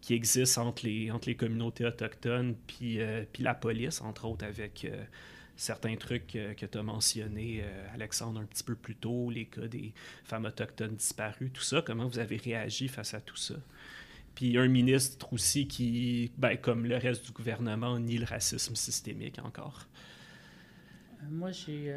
qui 0.02 0.12
existe 0.12 0.59
entre 0.59 0.85
les, 0.85 1.11
entre 1.11 1.28
les 1.28 1.37
communautés 1.37 1.87
autochtones 1.87 2.54
puis, 2.66 2.98
puis 3.33 3.42
la 3.42 3.54
police, 3.54 4.02
entre 4.02 4.26
autres 4.26 4.44
avec 4.44 4.87
certains 5.58 5.96
trucs 5.96 6.28
que, 6.28 6.66
tu 6.66 6.78
as 6.78 6.82
mentionnés, 6.82 7.60
euh, 7.62 7.94
Alexandre, 7.94 8.40
un 8.40 8.44
petit 8.44 8.62
peu 8.62 8.76
plus 8.76 8.94
tôt, 8.94 9.28
les 9.28 9.44
cas 9.44 9.66
des 9.66 9.92
femmes 10.24 10.44
autochtones 10.44 10.94
disparues, 10.94 11.50
tout 11.50 11.62
ça, 11.62 11.82
comment 11.82 12.06
vous 12.06 12.20
avez 12.20 12.36
réagi 12.36 12.86
face 12.86 13.12
à 13.12 13.20
tout 13.20 13.36
ça? 13.36 13.56
Puis 14.36 14.56
un 14.56 14.68
ministre 14.68 15.32
aussi 15.32 15.66
qui, 15.66 16.30
ben, 16.38 16.56
comme 16.56 16.86
le 16.86 16.96
reste 16.96 17.26
du 17.26 17.32
gouvernement, 17.32 17.98
nie 17.98 18.18
le 18.18 18.24
racisme 18.24 18.76
systémique 18.76 19.40
encore. 19.40 19.86
moi, 21.28 21.50
j'ai. 21.50 21.92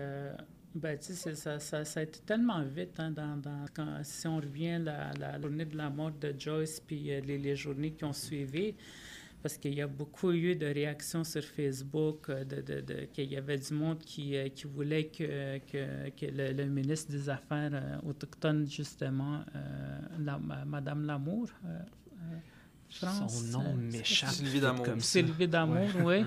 Ben, 0.73 0.97
ça, 1.01 1.35
ça, 1.59 1.83
ça, 1.83 1.99
a 1.99 2.03
été 2.03 2.21
tellement 2.21 2.63
vite, 2.63 2.97
hein, 2.97 3.11
dans, 3.11 4.03
si 4.03 4.25
on 4.25 4.37
revient 4.37 4.79
la, 4.81 5.11
la, 5.19 5.39
journée 5.39 5.65
de 5.65 5.75
la 5.75 5.89
mort 5.89 6.11
de 6.11 6.33
Joyce, 6.35 6.79
puis 6.79 7.11
les, 7.21 7.55
journées 7.57 7.91
qui 7.91 8.05
ont 8.05 8.13
suivi, 8.13 8.73
parce 9.41 9.57
qu'il 9.57 9.73
y 9.73 9.81
a 9.81 9.87
beaucoup 9.87 10.31
eu 10.31 10.55
de 10.55 10.65
réactions 10.65 11.23
sur 11.23 11.43
Facebook, 11.43 12.29
de, 12.29 12.61
de, 12.61 12.81
de 12.81 13.05
qu'il 13.13 13.31
y 13.31 13.37
avait 13.37 13.57
du 13.57 13.73
monde 13.73 13.99
qui, 13.99 14.35
qui 14.55 14.67
voulait 14.67 15.05
que, 15.05 15.57
que, 15.59 16.09
que 16.09 16.25
le, 16.25 16.65
ministre 16.65 17.11
des 17.11 17.29
Affaires 17.29 17.99
autochtones, 18.05 18.67
justement, 18.67 19.43
la, 20.19 20.39
Madame 20.65 21.05
Lamour, 21.05 21.47
France, 22.89 23.51
Son 23.51 23.59
nom 23.59 23.73
m'échappe. 23.73 24.29
Sylvie 24.31 24.59
Damour. 24.59 24.85
Sylvie 24.99 25.47
Damour, 25.47 25.89
oui. 26.03 26.25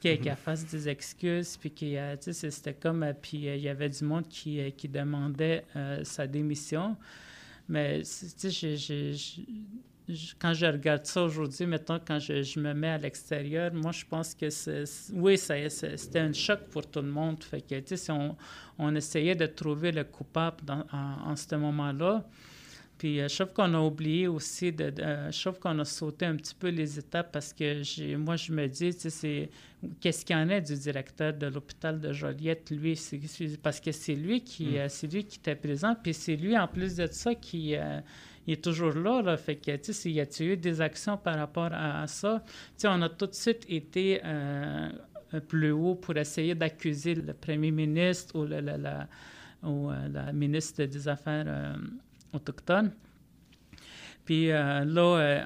Qu'elle 0.00 0.20
mm 0.20 0.36
fasse 0.36 0.66
des 0.66 0.86
excuses, 0.86 1.56
puis 1.56 1.70
qu'il 1.70 1.98
c'était 2.20 2.74
comme, 2.74 3.10
puis 3.22 3.38
il 3.38 3.56
y 3.56 3.70
avait 3.70 3.88
du 3.88 4.04
monde 4.04 4.28
qui, 4.28 4.70
qui 4.72 4.86
demandait 4.86 5.64
sa 6.02 6.26
démission. 6.26 6.96
Mais, 7.68 8.02
tu 8.02 8.50
sais, 8.50 9.12
quand 10.38 10.52
je 10.52 10.66
regarde 10.66 11.06
ça 11.06 11.22
aujourd'hui, 11.22 11.66
maintenant, 11.66 11.98
quand 12.04 12.18
je, 12.18 12.42
je, 12.42 12.60
me 12.60 12.74
mets 12.74 12.90
à 12.90 12.98
l'extérieur, 12.98 13.72
moi, 13.72 13.92
je 13.92 14.04
pense 14.04 14.34
que 14.34 14.50
c'est, 14.50 14.84
oui, 15.12 15.38
ça, 15.38 15.54
c'était 15.70 16.18
un 16.18 16.32
choc 16.32 16.60
pour 16.70 16.86
tout 16.86 17.00
le 17.00 17.08
monde. 17.08 17.42
Fait 17.42 17.62
que, 17.62 17.80
tu 17.80 17.96
sais, 17.96 18.12
on, 18.12 18.36
on, 18.78 18.94
essayait 18.94 19.34
de 19.34 19.46
trouver 19.46 19.92
le 19.92 20.04
coupable 20.04 20.58
dans, 20.62 20.84
en, 20.92 21.30
en 21.30 21.36
ce 21.36 21.54
moment-là. 21.54 22.24
Puis 22.98 23.20
euh, 23.20 23.28
je 23.28 23.42
trouve 23.42 23.52
qu'on 23.52 23.74
a 23.74 23.80
oublié 23.80 24.28
aussi, 24.28 24.72
de, 24.72 24.92
euh, 25.00 25.30
je 25.30 25.40
trouve 25.40 25.58
qu'on 25.58 25.78
a 25.78 25.84
sauté 25.84 26.26
un 26.26 26.36
petit 26.36 26.54
peu 26.54 26.68
les 26.68 26.98
étapes 26.98 27.32
parce 27.32 27.52
que 27.52 27.82
j'ai, 27.82 28.16
moi, 28.16 28.36
je 28.36 28.52
me 28.52 28.66
dis, 28.68 28.94
tu 28.94 29.10
sais, 29.10 29.50
qu'est-ce 30.00 30.24
qu'il 30.24 30.36
y 30.36 30.38
en 30.38 30.48
est 30.48 30.60
du 30.60 30.74
directeur 30.76 31.32
de 31.32 31.46
l'hôpital 31.46 32.00
de 32.00 32.12
Joliette, 32.12 32.70
lui, 32.70 32.94
c'est, 32.94 33.20
parce 33.62 33.80
que 33.80 33.90
c'est 33.90 34.14
lui 34.14 34.42
qui, 34.42 34.66
mm. 34.66 34.76
euh, 34.76 34.88
c'est 34.88 35.12
lui 35.12 35.24
qui 35.24 35.38
était 35.38 35.56
présent, 35.56 35.96
puis 36.00 36.14
c'est 36.14 36.36
lui, 36.36 36.56
en 36.56 36.68
plus 36.68 36.94
de 36.94 37.06
ça, 37.10 37.34
qui 37.34 37.74
il 38.46 38.54
est 38.54 38.64
toujours 38.64 38.92
là, 38.92 39.22
là. 39.22 39.36
Fait 39.36 39.56
que, 39.56 39.76
tu 39.76 39.92
sais, 39.92 40.10
y 40.10 40.20
a 40.20 40.26
eu 40.40 40.56
des 40.56 40.80
actions 40.80 41.16
par 41.16 41.36
rapport 41.36 41.70
à, 41.72 42.06
ça? 42.06 42.42
Tu 42.46 42.52
sais, 42.78 42.88
on 42.88 43.00
a 43.02 43.08
tout 43.08 43.26
de 43.26 43.34
suite 43.34 43.64
été 43.68 44.20
plus 45.48 45.72
haut 45.72 45.94
pour 45.94 46.16
essayer 46.16 46.54
d'accuser 46.54 47.14
le 47.14 47.32
premier 47.32 47.70
ministre 47.70 48.38
ou, 48.38 48.46
la, 48.46 48.60
la, 48.60 50.32
ministre 50.32 50.84
des 50.84 51.08
Affaires. 51.08 51.76
Puis 54.24 54.50
euh, 54.50 54.84
là, 54.84 55.18
euh, 55.18 55.40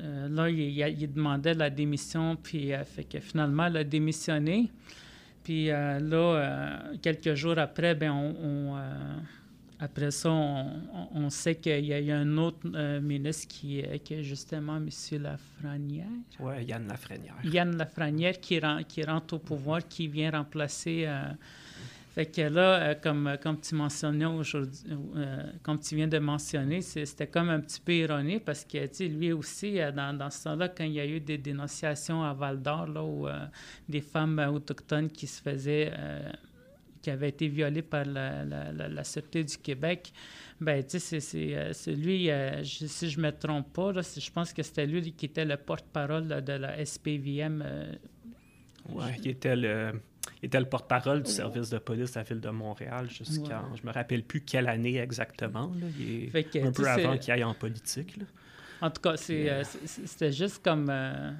euh, 0.00 0.28
là 0.28 0.50
il, 0.50 1.12
demandait 1.12 1.54
la 1.54 1.70
démission, 1.70 2.36
puis 2.36 2.72
fait 2.84 3.04
que 3.04 3.20
finalement, 3.20 3.66
il 3.66 3.76
a 3.76 3.84
démissionné. 3.84 4.70
Puis 5.44 5.68
là, 5.68 6.82
quelques 7.00 7.34
jours 7.34 7.58
après, 7.58 7.94
ben, 7.94 8.10
on, 8.10 8.76
après 9.80 10.10
ça, 10.10 10.30
on, 10.30 11.30
sait 11.30 11.54
qu'il 11.54 11.84
y 11.84 11.92
a 11.92 12.00
eu 12.00 12.10
un 12.10 12.36
autre 12.38 12.66
ministre 13.00 13.46
qui, 13.48 13.82
qui, 14.04 14.14
est 14.14 14.22
justement 14.22 14.76
M. 14.76 14.88
Lafrenière. 15.22 16.06
Oui, 16.40 16.64
Yann 16.64 16.88
Lafrenière. 16.88 17.36
Yann 17.44 17.76
Lafrenière 17.76 18.40
qui, 18.40 18.60
qui 18.88 19.04
rentre 19.04 19.34
au 19.34 19.38
pouvoir, 19.38 19.86
qui 19.86 20.08
vient 20.08 20.30
remplacer 20.30 21.06
fait 22.18 22.26
que 22.26 22.40
là, 22.40 22.80
euh, 22.80 22.94
comme, 23.00 23.36
comme 23.40 23.60
tu 23.60 23.76
mentionnais 23.76 24.24
aujourd'hui, 24.24 24.80
euh, 25.14 25.52
comme 25.62 25.78
tu 25.78 25.94
viens 25.94 26.08
de 26.08 26.18
mentionner, 26.18 26.80
c'était 26.80 27.28
comme 27.28 27.48
un 27.48 27.60
petit 27.60 27.78
peu 27.78 27.92
ironique 27.92 28.44
parce 28.44 28.64
que, 28.64 28.86
tu 28.88 28.94
sais, 28.94 29.06
lui 29.06 29.30
aussi, 29.30 29.78
euh, 29.78 29.92
dans, 29.92 30.18
dans 30.18 30.28
ce 30.28 30.42
temps-là, 30.42 30.68
quand 30.68 30.82
il 30.82 30.94
y 30.94 31.00
a 31.00 31.06
eu 31.06 31.20
des 31.20 31.38
dénonciations 31.38 32.24
à 32.24 32.32
Val 32.32 32.60
d'Or, 32.60 32.88
là, 32.88 33.04
où 33.04 33.28
des 33.88 34.00
femmes 34.00 34.40
autochtones 34.52 35.08
qui 35.10 35.28
se 35.28 35.40
faisaient, 35.40 35.92
qui 37.08 37.12
avaient 37.12 37.30
été 37.30 37.48
violées 37.48 37.82
par 37.82 38.04
la, 38.04 38.44
la, 38.44 38.70
la, 38.72 39.04
Sûreté 39.04 39.42
du 39.42 39.56
Québec, 39.56 40.12
ben 40.60 40.84
tu 40.84 41.00
sais, 41.00 41.20
c'est 41.20 41.94
lui, 41.94 42.30
si 42.64 43.10
je 43.10 43.18
me 43.18 43.30
trompe 43.30 43.72
pas, 43.72 43.92
là, 43.92 44.02
je 44.02 44.30
pense 44.30 44.52
que 44.52 44.62
c'était 44.62 44.86
lui 44.86 45.12
qui 45.12 45.26
était 45.26 45.46
le 45.46 45.56
porte-parole 45.56 46.28
de 46.28 46.52
la 46.52 46.84
SPVM. 46.84 47.64
oui, 48.90 49.20
qui 49.22 49.30
était 49.30 49.56
le 49.56 49.92
il 50.42 50.46
était 50.46 50.60
le 50.60 50.66
porte-parole 50.66 51.22
du 51.22 51.30
service 51.30 51.70
de 51.70 51.78
police 51.78 52.16
à 52.16 52.20
la 52.20 52.24
ville 52.24 52.40
de 52.40 52.50
Montréal 52.50 53.08
jusqu'à. 53.10 53.64
Je 53.74 53.86
me 53.86 53.92
rappelle 53.92 54.22
plus 54.22 54.42
quelle 54.42 54.68
année 54.68 54.98
exactement. 54.98 55.72
Il 55.98 56.30
est 56.34 56.62
un 56.62 56.72
peu 56.72 56.86
avant 56.86 57.16
qu'il 57.16 57.32
aille 57.32 57.44
en 57.44 57.54
politique. 57.54 58.18
En 58.80 58.90
tout 58.90 59.00
cas, 59.00 59.14
euh, 59.30 59.64
c'était 59.64 60.30
juste 60.30 60.62
comme. 60.62 60.88
Euh, 60.88 61.32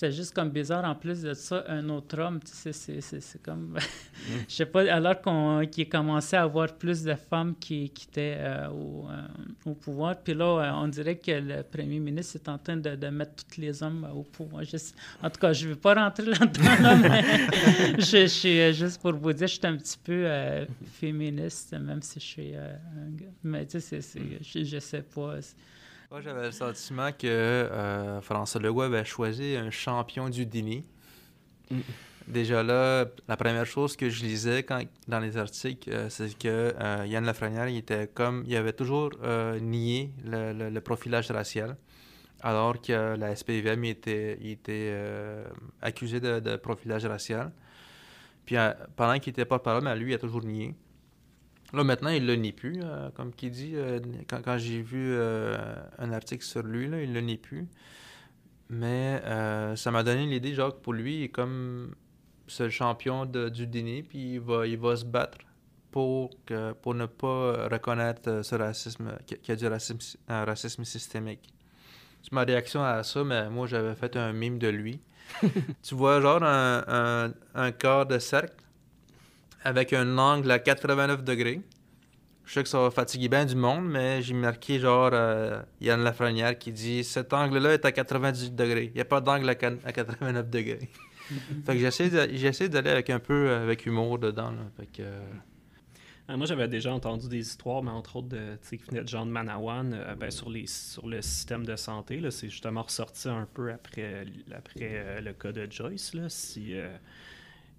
c'était 0.00 0.12
juste 0.12 0.34
comme 0.34 0.48
bizarre. 0.48 0.84
En 0.86 0.94
plus 0.94 1.20
de 1.20 1.34
ça, 1.34 1.62
un 1.68 1.86
autre 1.90 2.18
homme, 2.18 2.40
tu 2.40 2.72
sais, 2.72 2.72
c'est 3.02 3.42
comme... 3.42 3.76
Mm. 4.20 4.32
Je 4.48 4.54
sais 4.54 4.66
pas, 4.66 4.80
alors 4.92 5.18
qu'on 5.22 5.66
qu'il 5.66 5.88
commençait 5.88 6.36
à 6.36 6.42
avoir 6.42 6.74
plus 6.74 7.04
de 7.04 7.14
femmes 7.14 7.54
qui, 7.58 7.88
qui 7.88 8.06
étaient 8.06 8.36
euh, 8.36 8.68
au, 8.68 9.08
euh, 9.08 9.70
au, 9.70 9.72
pouvoir. 9.72 10.18
Puis 10.18 10.34
là, 10.34 10.44
euh, 10.44 10.70
on 10.74 10.88
dirait 10.88 11.16
que 11.16 11.30
le 11.30 11.62
premier 11.62 11.98
ministre 11.98 12.36
est 12.36 12.46
en 12.50 12.58
train 12.58 12.76
de, 12.76 12.96
de 12.96 13.06
mettre 13.06 13.46
tous 13.46 13.58
les 13.58 13.82
hommes 13.82 14.06
au 14.14 14.22
pouvoir. 14.22 14.62
en 15.22 15.30
tout 15.30 15.40
cas, 15.40 15.54
je 15.54 15.66
ne 15.66 15.72
vais 15.72 15.80
pas 15.80 15.94
rentrer 15.94 16.26
là-dedans, 16.26 16.98
mais 17.02 17.24
je, 17.98 18.26
suis 18.26 18.74
juste 18.74 19.00
pour 19.00 19.14
vous 19.14 19.32
dire, 19.32 19.46
je 19.46 19.54
suis 19.54 19.66
un 19.66 19.78
petit 19.78 19.98
peu 20.04 20.26
féministe, 21.00 21.74
même 21.80 22.02
si 22.02 22.20
je 22.20 22.24
suis 22.26 22.54
un 22.54 23.10
gars. 23.12 23.32
Mais 23.42 23.64
tu 23.64 23.80
sais, 23.80 24.00
je 24.02 24.74
ne 24.74 24.80
sais 24.80 25.02
pas. 25.02 25.36
Moi, 26.10 26.20
j'avais 26.22 26.46
le 26.46 26.50
sentiment 26.50 27.12
que 27.12 27.28
euh, 27.28 28.20
François 28.20 28.60
Legault 28.60 28.80
avait 28.80 29.04
choisi 29.04 29.54
un 29.54 29.70
champion 29.70 30.28
du 30.28 30.44
dîner. 30.44 30.82
Mm. 31.70 31.78
Déjà 32.26 32.64
là, 32.64 33.04
la 33.28 33.36
première 33.36 33.64
chose 33.64 33.96
que 33.96 34.08
je 34.08 34.24
lisais 34.24 34.64
quand, 34.64 34.82
dans 35.06 35.20
les 35.20 35.36
articles, 35.36 35.88
euh, 35.88 36.08
c'est 36.08 36.36
que 36.36 36.74
euh, 36.80 37.06
Yann 37.06 37.24
Lafrenière, 37.24 37.68
il 37.68 37.76
était 37.76 38.08
comme, 38.08 38.42
il 38.48 38.56
avait 38.56 38.72
toujours 38.72 39.12
nié 39.60 40.10
le, 40.24 40.80
profilage 40.80 41.30
racial, 41.30 41.76
alors 42.40 42.80
que 42.80 43.14
la 43.14 43.36
SPVM 43.36 43.84
il 43.84 43.90
était, 43.90 44.38
il 44.40 44.50
était 44.50 44.92
accusé 45.80 46.18
de, 46.18 46.56
profilage 46.56 47.06
racial. 47.06 47.52
Puis 48.46 48.56
pendant 48.96 49.16
qu'il 49.20 49.30
était 49.30 49.44
pas 49.44 49.60
parole, 49.60 49.84
mais 49.84 49.94
lui, 49.94 50.10
il 50.10 50.14
a 50.14 50.18
toujours 50.18 50.42
nié. 50.42 50.74
Là, 51.72 51.84
maintenant, 51.84 52.10
il 52.10 52.26
le 52.26 52.34
nie 52.34 52.52
plus, 52.52 52.80
euh, 52.82 53.10
comme 53.10 53.32
qui 53.32 53.50
dit. 53.50 53.72
Euh, 53.74 54.00
quand, 54.28 54.42
quand 54.42 54.58
j'ai 54.58 54.82
vu 54.82 55.12
euh, 55.12 55.56
un 55.98 56.12
article 56.12 56.44
sur 56.44 56.62
lui, 56.62 56.88
là, 56.88 57.00
il 57.00 57.12
le 57.12 57.20
nie 57.20 57.38
plus. 57.38 57.68
Mais 58.68 59.20
ça 59.76 59.90
m'a 59.90 60.02
donné 60.04 60.26
l'idée, 60.26 60.54
genre, 60.54 60.74
que 60.74 60.80
pour 60.80 60.92
lui, 60.92 61.18
il 61.18 61.22
est 61.24 61.28
comme 61.28 61.94
ce 62.46 62.68
champion 62.68 63.26
de, 63.26 63.48
du 63.48 63.66
dîner, 63.66 64.04
puis 64.04 64.34
il 64.34 64.40
va, 64.40 64.64
il 64.66 64.78
va 64.78 64.94
se 64.94 65.04
battre 65.04 65.38
pour, 65.90 66.30
que, 66.46 66.72
pour 66.74 66.94
ne 66.94 67.06
pas 67.06 67.68
reconnaître 67.68 68.42
ce 68.44 68.54
racisme, 68.54 69.10
qu'il 69.26 69.38
y 69.48 69.50
a 69.50 69.56
du 69.56 69.66
racisme, 69.66 69.98
un 70.28 70.44
racisme 70.44 70.84
systémique. 70.84 71.52
C'est 72.22 72.30
ma 72.32 72.44
réaction 72.44 72.84
à 72.84 73.02
ça, 73.02 73.24
mais 73.24 73.50
moi, 73.50 73.66
j'avais 73.66 73.96
fait 73.96 74.16
un 74.16 74.32
mime 74.32 74.60
de 74.60 74.68
lui. 74.68 75.00
tu 75.82 75.96
vois, 75.96 76.20
genre, 76.20 76.42
un, 76.44 76.84
un, 76.86 77.32
un 77.54 77.72
corps 77.72 78.06
de 78.06 78.20
cercle 78.20 78.54
avec 79.62 79.92
un 79.92 80.18
angle 80.18 80.50
à 80.50 80.58
89 80.58 81.24
degrés. 81.24 81.60
Je 82.44 82.54
sais 82.54 82.62
que 82.62 82.68
ça 82.68 82.80
va 82.80 82.90
fatiguer 82.90 83.28
bien 83.28 83.44
du 83.44 83.54
monde, 83.54 83.88
mais 83.88 84.22
j'ai 84.22 84.34
marqué 84.34 84.80
genre 84.80 85.10
euh, 85.12 85.62
Yann 85.80 86.02
Lafrenière 86.02 86.58
qui 86.58 86.72
dit 86.72 87.04
cet 87.04 87.32
angle-là 87.32 87.74
est 87.74 87.84
à 87.84 87.92
98 87.92 88.56
degrés. 88.56 88.86
Il 88.86 88.94
n'y 88.94 89.00
a 89.00 89.04
pas 89.04 89.20
d'angle 89.20 89.48
à, 89.48 89.54
89 89.54 90.50
degrés. 90.50 90.88
fait 91.64 91.74
que 91.74 91.78
j'essaie 91.78 92.68
d'aller 92.68 92.90
avec 92.90 93.08
un 93.10 93.20
peu 93.20 93.50
avec 93.50 93.86
humour 93.86 94.18
dedans. 94.18 94.52
Fait 94.76 94.86
que, 94.86 95.02
euh, 95.02 95.20
ah, 96.26 96.36
moi, 96.36 96.46
j'avais 96.46 96.66
déjà 96.66 96.92
entendu 96.92 97.28
des 97.28 97.38
histoires, 97.38 97.84
mais 97.84 97.92
entre 97.92 98.16
autres, 98.16 98.28
de, 98.28 98.58
qui 98.68 98.78
venaient 98.78 99.02
de 99.02 99.08
Jean 99.08 99.26
de 99.26 99.30
Manawan 99.30 99.92
euh, 99.92 100.14
ben, 100.16 100.32
sur, 100.32 100.50
les, 100.50 100.66
sur 100.66 101.06
le 101.06 101.22
système 101.22 101.64
de 101.64 101.76
santé. 101.76 102.20
C'est 102.30 102.48
justement 102.48 102.82
ressorti 102.82 103.28
un 103.28 103.46
peu 103.54 103.70
après, 103.70 104.24
après 104.52 105.20
le 105.20 105.32
cas 105.34 105.52
de 105.52 105.70
Joyce. 105.70 106.14
Là, 106.14 106.28
si, 106.28 106.74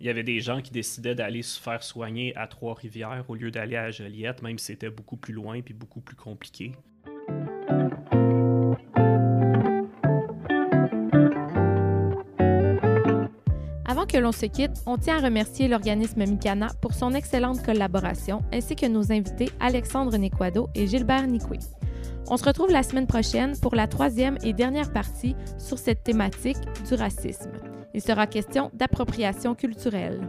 il 0.02 0.08
y 0.08 0.10
avait 0.10 0.24
des 0.24 0.42
gens 0.42 0.62
qui 0.62 0.72
décidaient 0.72 1.14
d'aller 1.14 1.44
se 1.44 1.62
faire 1.62 1.84
soigner 1.84 2.36
à 2.36 2.48
Trois-Rivières 2.48 3.24
au 3.28 3.36
lieu 3.36 3.52
d'aller 3.52 3.76
à 3.76 3.92
Joliette, 3.92 4.42
même 4.42 4.58
si 4.58 4.66
c'était 4.66 4.90
beaucoup 4.90 5.16
plus 5.16 5.32
loin 5.32 5.62
puis 5.62 5.76
beaucoup 5.76 6.02
plus 6.02 6.16
compliqué. 6.16 6.72
Avant 13.86 14.08
que 14.08 14.18
l'on 14.18 14.32
se 14.32 14.48
quitte, 14.48 14.72
on 14.88 14.98
tient 14.98 15.20
à 15.20 15.22
remercier 15.22 15.68
l'organisme 15.68 16.26
Mikana 16.26 16.70
pour 16.82 16.94
son 16.94 17.14
excellente 17.14 17.64
collaboration, 17.64 18.42
ainsi 18.52 18.76
que 18.76 18.88
nos 18.88 19.12
invités 19.12 19.50
Alexandre 19.60 20.18
Nequado 20.18 20.70
et 20.74 20.88
Gilbert 20.88 21.28
Nicoué. 21.28 21.60
On 22.28 22.38
se 22.38 22.46
retrouve 22.46 22.72
la 22.72 22.82
semaine 22.82 23.08
prochaine 23.08 23.54
pour 23.62 23.76
la 23.76 23.88
troisième 23.88 24.40
et 24.44 24.54
dernière 24.54 24.92
partie 24.92 25.36
sur 25.60 25.78
cette 25.78 26.04
thématique 26.04 26.58
du 26.88 26.96
racisme. 26.96 27.52
Il 27.94 28.02
sera 28.02 28.26
question 28.26 28.72
d'appropriation 28.74 29.54
culturelle. 29.54 30.22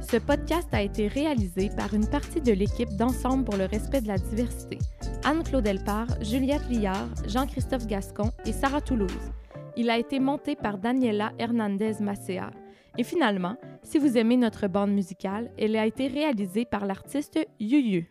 Ce 0.00 0.16
podcast 0.16 0.68
a 0.72 0.82
été 0.82 1.08
réalisé 1.08 1.70
par 1.76 1.94
une 1.94 2.06
partie 2.06 2.40
de 2.40 2.52
l'équipe 2.52 2.96
d'Ensemble 2.96 3.44
pour 3.44 3.56
le 3.56 3.64
respect 3.64 4.00
de 4.00 4.08
la 4.08 4.18
diversité. 4.18 4.78
Anne-Claude 5.24 5.66
Elpar, 5.66 6.06
Juliette 6.20 6.68
Liard, 6.68 7.08
Jean-Christophe 7.26 7.86
Gascon 7.86 8.30
et 8.44 8.52
Sarah 8.52 8.80
Toulouse. 8.80 9.32
Il 9.76 9.90
a 9.90 9.98
été 9.98 10.18
monté 10.18 10.56
par 10.56 10.78
Daniela 10.78 11.32
Hernandez 11.38 11.94
Macea. 12.00 12.50
Et 12.98 13.04
finalement, 13.04 13.56
si 13.82 13.98
vous 13.98 14.18
aimez 14.18 14.36
notre 14.36 14.66
bande 14.66 14.90
musicale, 14.90 15.50
elle 15.58 15.76
a 15.76 15.86
été 15.86 16.08
réalisée 16.08 16.64
par 16.64 16.86
l'artiste 16.86 17.38
Yuyu. 17.60 18.08